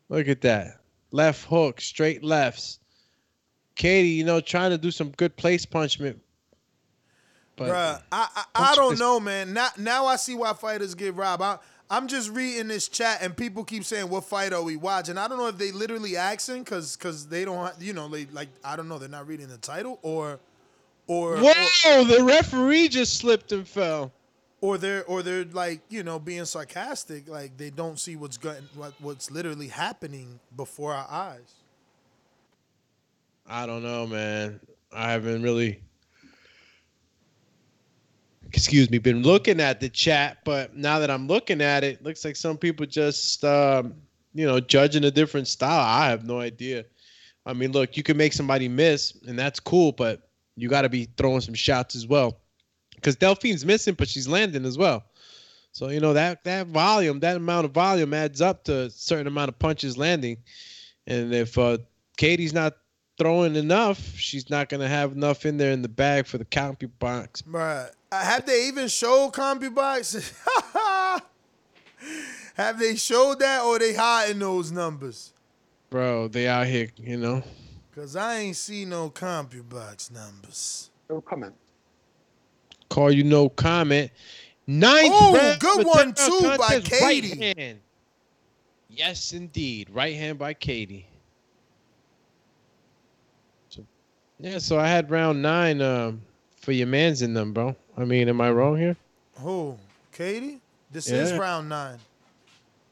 [0.08, 0.78] Look at that.
[1.10, 2.78] Left hook, straight lefts.
[3.74, 6.20] Katie, you know, trying to do some good place punishment.
[7.56, 9.52] But Bruh, I I, I don't know, man.
[9.52, 11.42] Now now I see why fighters get robbed.
[11.42, 11.58] I,
[11.90, 15.26] I'm just reading this chat and people keep saying, "What fight are we watching?" I
[15.26, 18.76] don't know if they literally asking because because they don't, you know, they like I
[18.76, 20.38] don't know, they're not reading the title or
[21.08, 24.12] or Whoa, the referee just slipped and fell.
[24.60, 28.62] Or they're or they're like you know being sarcastic, like they don't see what's going
[28.74, 31.54] what what's literally happening before our eyes.
[33.46, 34.60] I don't know, man.
[34.92, 35.82] I haven't really
[38.52, 42.24] excuse me, been looking at the chat, but now that I'm looking at it, looks
[42.24, 43.94] like some people just um,
[44.34, 45.80] you know, judging a different style.
[45.80, 46.84] I have no idea.
[47.46, 50.88] I mean, look, you can make somebody miss, and that's cool, but you got to
[50.88, 52.38] be throwing some shots as well.
[53.00, 55.04] Because Delfine's missing, but she's landing as well.
[55.72, 59.26] So you know that that volume, that amount of volume adds up to a certain
[59.26, 60.38] amount of punches landing.
[61.06, 61.78] And if uh,
[62.16, 62.74] Katie's not
[63.18, 66.86] throwing enough, she's not gonna have enough in there in the bag for the county
[66.86, 67.42] box.
[67.42, 70.32] Bruh, uh, have they even showed CompuBox?
[72.54, 75.32] have they showed that or they hiding those numbers?
[75.88, 77.42] Bro, they out here, you know.
[77.94, 80.90] Cause I ain't see no CompuBox numbers.
[81.08, 81.54] No comment.
[82.90, 84.10] Call you no comment.
[84.66, 87.54] Ninth Oh, round good one, too, by contest, right Katie.
[87.56, 87.80] hand.
[88.90, 89.88] Yes, indeed.
[89.90, 91.06] Right hand by Katie.
[93.70, 93.84] So,
[94.38, 96.20] yeah, so I had round nine um,
[96.56, 97.74] for your man's in them, bro.
[97.96, 98.96] I mean, am I wrong here?
[99.36, 99.76] Who?
[100.12, 100.60] Katie?
[100.90, 101.98] This is round nine.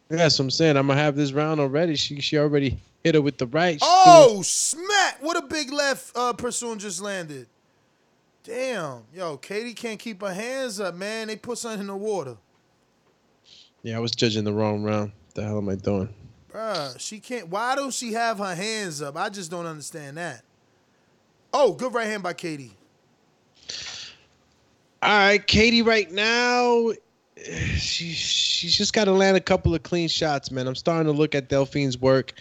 [0.09, 0.77] Yeah, that's what I'm saying.
[0.77, 1.95] I'm gonna have this round already.
[1.97, 3.79] She she already hit her with the right.
[3.83, 5.19] Oh, smack!
[5.21, 7.47] What a big left uh, Persoon just landed.
[8.49, 9.03] Damn.
[9.15, 11.27] Yo, Katie can't keep her hands up, man.
[11.27, 12.39] They put something in the water.
[13.83, 15.13] yeah, I was judging the wrong round.
[15.35, 16.09] the hell am I doing?
[16.51, 17.49] Bruh, she can't.
[17.49, 19.19] Why don't she have her hands up?
[19.19, 20.45] I just don't understand that.
[21.53, 22.73] Oh, good right hand by Katie.
[25.03, 25.83] All right, Katie.
[25.83, 26.93] Right now,
[27.77, 30.67] she she's just got to land a couple of clean shots, man.
[30.67, 32.33] I'm starting to look at Delfine's work.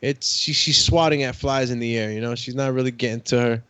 [0.00, 2.12] It's she, she's swatting at flies in the air.
[2.12, 3.62] You know, she's not really getting to her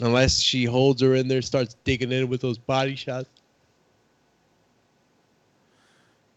[0.00, 3.28] unless she holds her in there, starts digging in with those body shots.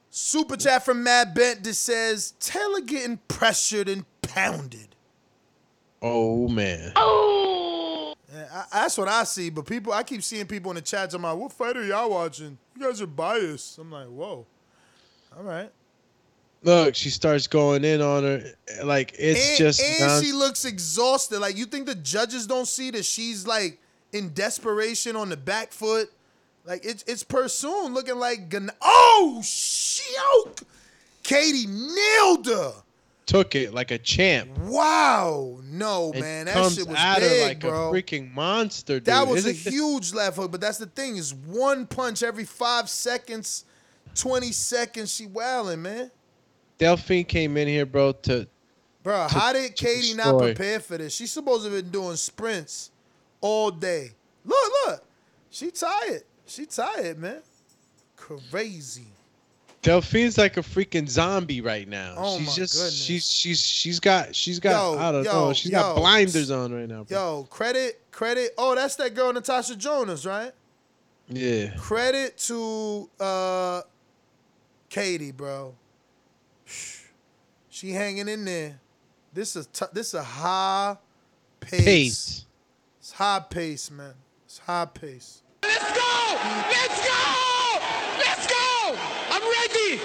[0.10, 4.96] Super chat from Matt Bent that says Taylor getting pressured and pounded.
[6.02, 6.94] Oh man.
[6.96, 9.50] Yeah, I, that's what I see.
[9.50, 12.58] But people, I keep seeing people in the I'm like, what fight are y'all watching?
[12.76, 13.78] You guys are biased.
[13.78, 14.46] I'm like, whoa.
[15.36, 15.72] All right.
[16.66, 18.44] Look, she starts going in on her.
[18.84, 21.40] Like it's and, just and non- she looks exhausted.
[21.40, 23.80] Like you think the judges don't see that she's like
[24.12, 26.12] in desperation on the back foot.
[26.66, 30.56] Like it's it's Persoon looking like Gan- oh shoot,
[31.22, 32.74] Katie nailed her.
[33.28, 34.50] took it like a champ.
[34.58, 37.90] Wow, no man, that shit was big, like bro.
[37.90, 38.96] a freaking monster.
[38.96, 39.06] Dude.
[39.06, 42.46] that was a Isn't- huge left hook, but that's the thing is one punch every
[42.46, 43.66] five seconds,
[44.16, 45.14] twenty seconds.
[45.14, 46.10] She wailing, man.
[46.80, 48.48] Delfine came in here, bro, to
[49.04, 51.14] Bro, to- how did Katie not prepare for this?
[51.14, 52.92] She's supposed to have been doing sprints
[53.40, 54.12] all day.
[54.44, 55.04] Look, look.
[55.50, 56.24] She tired.
[56.46, 57.42] She tired, man.
[58.16, 59.08] Crazy.
[59.84, 62.16] Delfine's like a freaking zombie right now.
[62.18, 62.96] Oh, she's my just goodness.
[62.96, 65.54] she's she's she's got she's got Yo, I don't yo, know.
[65.54, 67.04] She's got blinders on right now.
[67.04, 67.18] Bro.
[67.18, 68.56] Yo, credit, credit.
[68.58, 70.52] Oh, that's that girl Natasha Jonas, right?
[71.30, 71.76] Yeah.
[71.78, 73.82] Credit to uh
[74.90, 75.76] Katie, bro.
[77.70, 78.80] She hanging in there.
[79.34, 80.98] This is t- this a high
[81.60, 81.84] pace.
[81.84, 82.46] Pace.
[83.00, 84.14] It's high pace, man.
[84.46, 85.42] It's high pace.
[85.64, 86.38] Let's go!
[86.70, 87.80] Let's go!
[88.18, 88.96] Let's go!
[89.30, 90.02] I'm ready!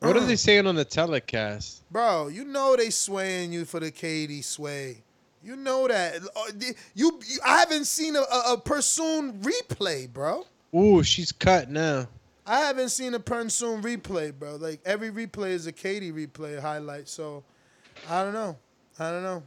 [0.00, 1.82] What are they saying on the telecast?
[1.90, 5.02] Bro, you know they swaying you for the Katie sway.
[5.42, 6.16] You know that.
[6.34, 6.52] Uh,
[6.94, 10.44] You, you I haven't seen a, a, a Persoon replay, bro.
[10.74, 12.08] Ooh, she's cut now.
[12.46, 14.56] I haven't seen a Persoon replay, bro.
[14.56, 17.08] Like every replay is a Katie replay highlight.
[17.08, 17.42] So
[18.08, 18.56] I don't know.
[18.98, 19.42] I don't know.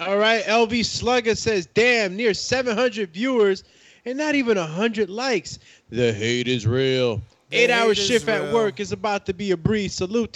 [0.00, 3.64] All right, LV Slugger says, "Damn, near 700 viewers
[4.04, 5.58] and not even a hundred likes.
[5.90, 7.20] The hate is real.
[7.50, 9.94] The Eight hour hate is shift at work is about to be a breeze.
[9.94, 10.32] Salute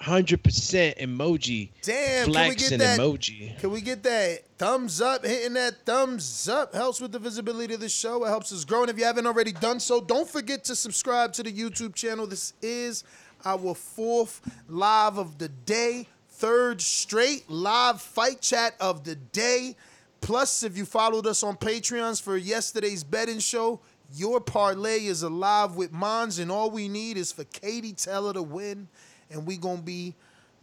[0.00, 0.04] TBV.
[0.06, 1.70] 100% emoji.
[1.82, 2.98] Damn, can we Flexing get that?
[3.00, 3.58] emoji.
[3.58, 5.24] Can we get that thumbs up?
[5.24, 8.24] Hitting that thumbs up helps with the visibility of the show.
[8.24, 8.82] It helps us grow.
[8.82, 12.26] And if you haven't already done so, don't forget to subscribe to the YouTube channel.
[12.26, 13.04] This is
[13.44, 19.76] our fourth live of the day, third straight live fight chat of the day.
[20.20, 23.80] Plus, if you followed us on Patreons for yesterday's betting show,
[24.14, 28.42] your parlay is alive with Mons, and all we need is for Katie Taylor to
[28.42, 28.88] win,
[29.30, 30.14] and we gonna be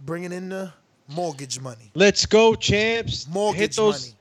[0.01, 0.71] bringing in the
[1.07, 1.91] mortgage money.
[1.95, 3.27] Let's go, champs.
[3.27, 4.07] Mortgage Hit those.
[4.07, 4.15] money.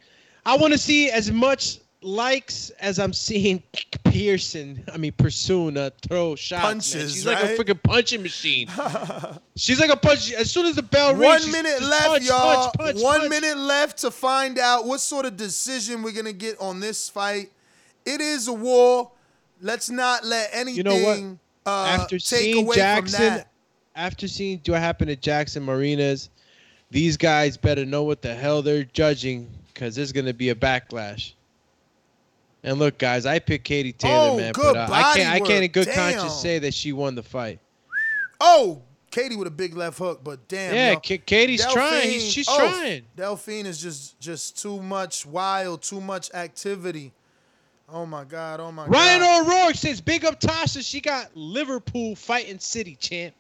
[0.47, 3.63] I want to see as much likes as I'm seeing
[4.05, 4.83] Persoon.
[4.93, 6.63] I mean, Persuna throw shots.
[6.63, 6.73] man.
[6.73, 8.69] Punches, She's like a freaking punching machine.
[9.57, 10.33] she's like a punch.
[10.33, 12.65] As soon as the bell rings, One she's minute left, punch, y'all.
[12.73, 16.59] punch, punch, One minute left to find out what sort of decision we're gonna get
[16.61, 17.51] on this fight.
[18.05, 19.13] It is a war.
[19.63, 21.37] Let's not let anything You know what?
[21.67, 23.45] Uh, After take seeing away Jackson.
[24.01, 26.31] After seeing what happened to Jackson Marinas,
[26.91, 31.35] these guys better know what the hell they're judging because there's gonna be a backlash.
[32.63, 35.41] And look, guys, I picked Katie Taylor, Oh, man, good but uh, I can't, I
[35.41, 36.15] can't in good Damn.
[36.15, 37.61] conscience say that she won the fight.
[38.41, 38.81] Oh,
[39.11, 40.75] Katie with a big left hook, but damn.
[40.75, 40.95] Yeah.
[40.95, 42.09] K- Katie's trying.
[42.09, 43.03] He's- she's oh, trying.
[43.19, 47.13] Delfine is just just too much wild, too much activity.
[47.87, 48.61] Oh my god!
[48.61, 49.47] Oh my Ryan god!
[49.47, 50.83] O'Rourke says, "Big up Tasha.
[50.83, 53.35] She got Liverpool fighting City champ."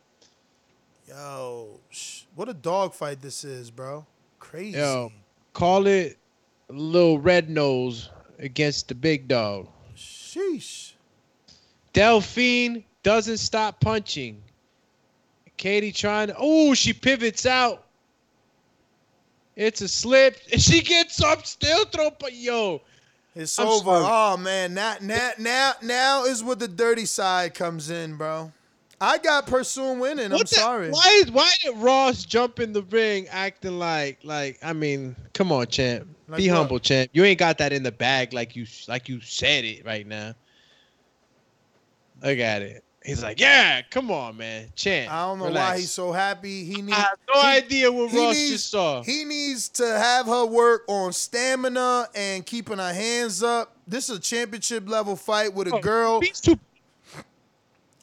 [1.11, 4.07] Yo, sh- what a dog fight this is, bro.
[4.39, 4.79] Crazy.
[4.79, 5.11] Yo,
[5.53, 6.17] call it
[6.69, 9.67] little red nose against the big dog.
[9.97, 10.93] Sheesh.
[11.93, 14.41] Delfine doesn't stop punching.
[15.57, 16.37] Katie trying to.
[16.39, 17.85] Oh, she pivots out.
[19.57, 20.37] It's a slip.
[20.53, 22.11] And she gets up, still throw.
[22.19, 22.83] But yo,
[23.35, 23.85] It's I'm over.
[23.85, 24.05] sorry.
[24.09, 28.53] Oh man, now now now now is where the dirty side comes in, bro.
[29.03, 30.33] I got Persoon winning.
[30.33, 30.91] I'm the- sorry.
[30.91, 31.23] Why?
[31.33, 34.59] Why did Ross jump in the ring acting like like?
[34.63, 36.07] I mean, come on, champ.
[36.29, 36.57] Like Be what?
[36.59, 37.11] humble, champ.
[37.15, 40.35] You ain't got that in the bag like you like you said it right now.
[42.23, 42.85] Look at it.
[43.03, 45.11] He's like, yeah, come on, man, champ.
[45.11, 46.65] I don't know why he's so happy.
[46.65, 46.93] He needs.
[46.99, 49.03] I have no he- idea what Ross needs- just saw.
[49.03, 53.75] He needs to have her work on stamina and keeping her hands up.
[53.89, 56.21] This is a championship level fight with a Oh, girl.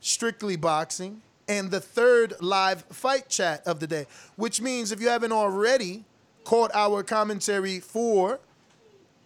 [0.00, 4.06] strictly boxing, and the third live fight chat of the day.
[4.36, 6.04] Which means if you haven't already
[6.44, 8.38] caught our commentary for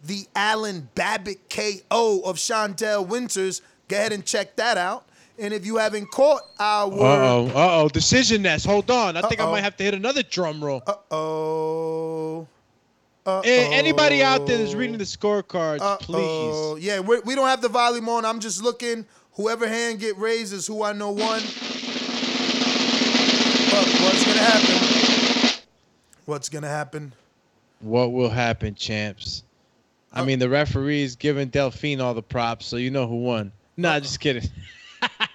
[0.03, 5.05] the Alen Babić KO of Shawndell Winters, go ahead and check that out.
[5.39, 8.67] And if you haven't caught our Uh oh, uh oh, decision nest.
[8.67, 9.53] Hold on, I think I Uh-oh.
[9.53, 10.83] might have to hit another drum roll.
[10.87, 12.02] Uh oh.
[13.25, 16.17] Uh Eh, Anybody out there that's reading the scorecards, please.
[16.19, 18.25] Oh, yeah, we're, we don't have the volume on.
[18.25, 19.07] I'm just looking.
[19.35, 21.41] Whoever hand get raised is who I know won.
[23.71, 25.61] But what's gonna happen?
[26.27, 27.13] What's gonna happen?
[27.81, 29.45] What will happen, champs?
[30.13, 33.53] Uh, I mean, the referee's giving Delfine all the props, so you know who won.
[33.77, 34.49] Nah, just kidding.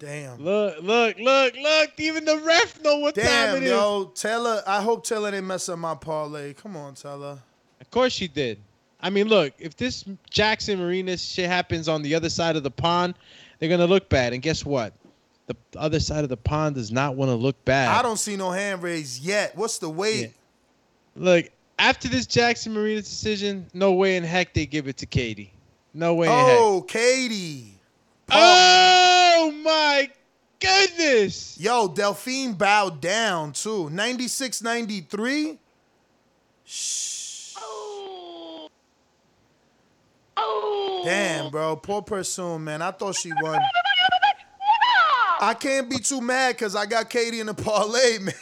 [0.00, 0.42] Damn.
[0.42, 1.90] Look, look, look, look.
[1.98, 3.70] Even the ref know what time Damn, it is.
[3.70, 4.62] yo, Taylor.
[4.66, 6.54] I hope Taylor didn't mess up my parlay.
[6.54, 7.38] Come on, Taylor.
[7.82, 8.58] Of course she did.
[9.02, 12.70] I mean, look, if this Jackson Marinas shit happens on the other side of the
[12.70, 13.14] pond,
[13.58, 14.32] they're gonna look bad.
[14.32, 14.94] And guess what?
[15.46, 17.88] The other side of the pond does not want to look bad.
[17.88, 19.54] I don't see no hand raised yet.
[19.54, 20.32] What's the weight?
[21.14, 21.46] Look,
[21.78, 25.52] after this Jackson Marina decision, no way in heck they give it to Katie.
[25.92, 26.58] No way in heck.
[26.58, 27.79] Oh, Katie.
[28.32, 30.10] Oh my
[30.60, 31.58] goodness.
[31.58, 33.90] Yo, Delfine bowed down too.
[33.90, 35.58] 96 93.
[36.64, 37.10] Shh.
[41.04, 41.76] Damn, bro.
[41.76, 42.82] Poor Persoon, man.
[42.82, 43.60] I thought she won.
[45.40, 48.34] I can't be too mad because I got Katie in the parlay, man.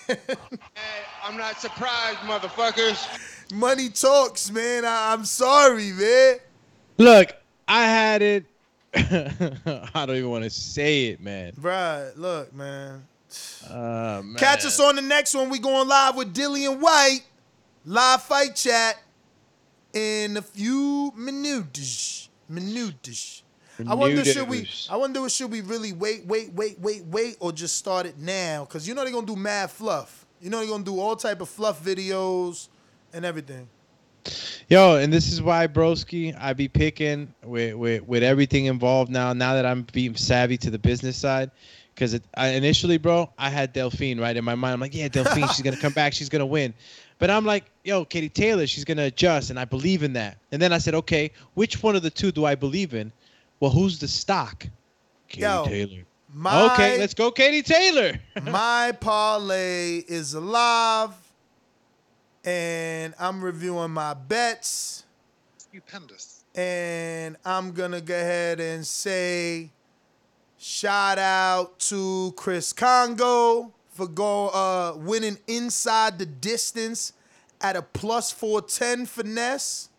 [1.24, 3.52] I'm not surprised, motherfuckers.
[3.54, 4.84] Money talks, man.
[4.84, 6.38] I, I'm sorry, man.
[6.96, 7.36] Look,
[7.68, 8.46] I had it.
[8.94, 11.52] I don't even want to say it, man.
[11.60, 13.06] Right, look, man.
[13.68, 14.36] Uh, man.
[14.36, 15.50] Catch us on the next one.
[15.50, 17.22] We going live with Dillian Whyte.
[17.84, 18.96] Live fight chat
[19.92, 22.28] in a few minutes.
[22.48, 23.42] Minutes.
[23.86, 27.52] I wonder should we I wonder should we really wait, wait, wait, wait, wait, or
[27.52, 28.64] just start it now?
[28.64, 30.26] Cause you know they're gonna do mad fluff.
[30.40, 32.68] You know they're gonna do all type of fluff videos
[33.12, 33.68] and everything.
[34.70, 39.32] Yo, and this is why, broski, I be picking with, with with everything involved now.
[39.32, 41.50] Now that I'm being savvy to the business side,
[41.94, 44.74] because initially, bro, I had Delfine right in my mind.
[44.74, 46.74] I'm like, yeah, Delfine, she's gonna come back, she's gonna win.
[47.18, 50.36] But I'm like, yo, Katie Taylor, she's gonna adjust, and I believe in that.
[50.52, 53.10] And then I said, okay, which one of the two do I believe in?
[53.60, 54.66] Well, who's the stock?
[55.28, 56.02] Katie Yo, Taylor.
[56.32, 58.20] My, okay, let's go, Katie Taylor.
[58.42, 61.10] my parlay is alive,
[62.48, 65.04] and I'm reviewing my bets.
[65.58, 66.44] Stupendous.
[66.54, 69.70] And I'm gonna go ahead and say
[70.56, 77.12] shout out to Chris Kongo for go uh winning inside the distance
[77.60, 79.90] at a plus 410 finesse.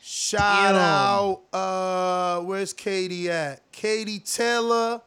[0.00, 0.76] Shout Damn.
[0.76, 3.70] out uh where's Katie at?
[3.70, 5.02] Katie Taylor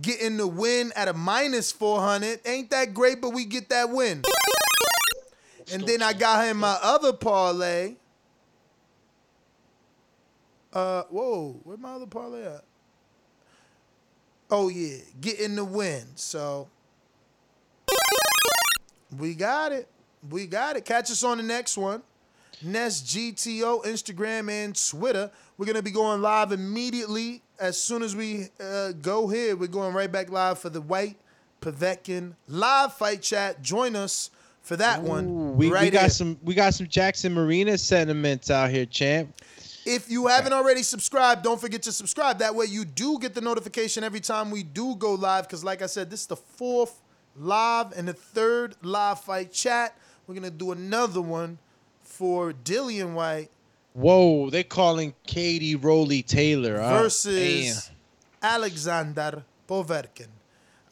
[0.00, 2.40] getting the win at a minus 400.
[2.46, 4.22] Ain't that great, but we get that win.
[5.72, 7.94] And then I got in my other parlay.
[10.72, 12.64] Uh, whoa, where my other parlay at?
[14.50, 16.04] Oh yeah, getting the win.
[16.14, 16.68] So
[19.16, 19.88] we got it.
[20.28, 20.84] We got it.
[20.84, 22.02] Catch us on the next one.
[22.60, 25.30] Nest GTO, Instagram and Twitter.
[25.56, 29.56] We're gonna be going live immediately as soon as we uh, go here.
[29.56, 31.16] We're going right back live for the Whyte
[31.60, 33.62] Povetkin live fight chat.
[33.62, 34.30] Join us
[34.62, 35.56] for that one.
[35.56, 36.10] we, right we got here.
[36.10, 39.34] some we got some Jackson Marina sentiments out here, champ.
[39.84, 42.38] If you haven't already subscribed, don't forget to subscribe.
[42.38, 45.48] That way you do get the notification every time we do go live.
[45.48, 47.00] Because like I said, this is the fourth
[47.36, 49.96] live and the third live fight chat.
[50.26, 51.58] We're gonna do another one
[52.22, 53.50] for Dillian Whyte
[53.94, 57.90] Whoa, they're calling Katie Rowley Taylor oh, versus
[58.40, 60.28] Alexander Povetkin.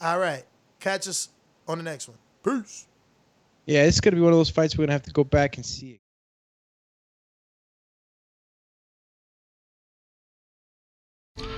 [0.01, 0.45] All right.
[0.81, 1.29] Catch us
[1.69, 2.19] on the next one.
[2.43, 2.89] Peace.
[3.65, 3.77] damn.
[3.77, 5.65] Yeah, it's gonna be one of those fights we're gonna have to go back and
[5.65, 6.01] see.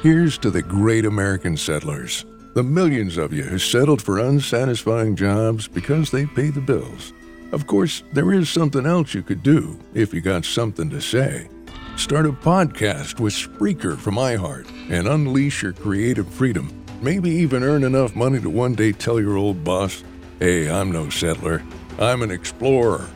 [0.02, 5.66] Here's to the great American settlers, the millions of you who settled for unsatisfying jobs
[5.66, 7.14] because they pay the bills.
[7.53, 11.48] Of course, there is something else you could do if you got something to say.
[11.96, 16.84] Start a podcast with Spreaker from iHeart and unleash your creative freedom.
[17.03, 20.03] Maybe even earn enough money to one day tell your old boss,
[20.40, 21.62] hey, I'm no settler,
[21.98, 23.07] I'm an explorer.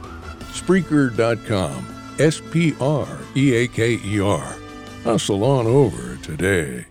[0.52, 1.86] Spreaker.com.
[2.18, 3.06] S P R
[3.36, 4.56] E A K E R.
[5.04, 6.86] Hustle on over today.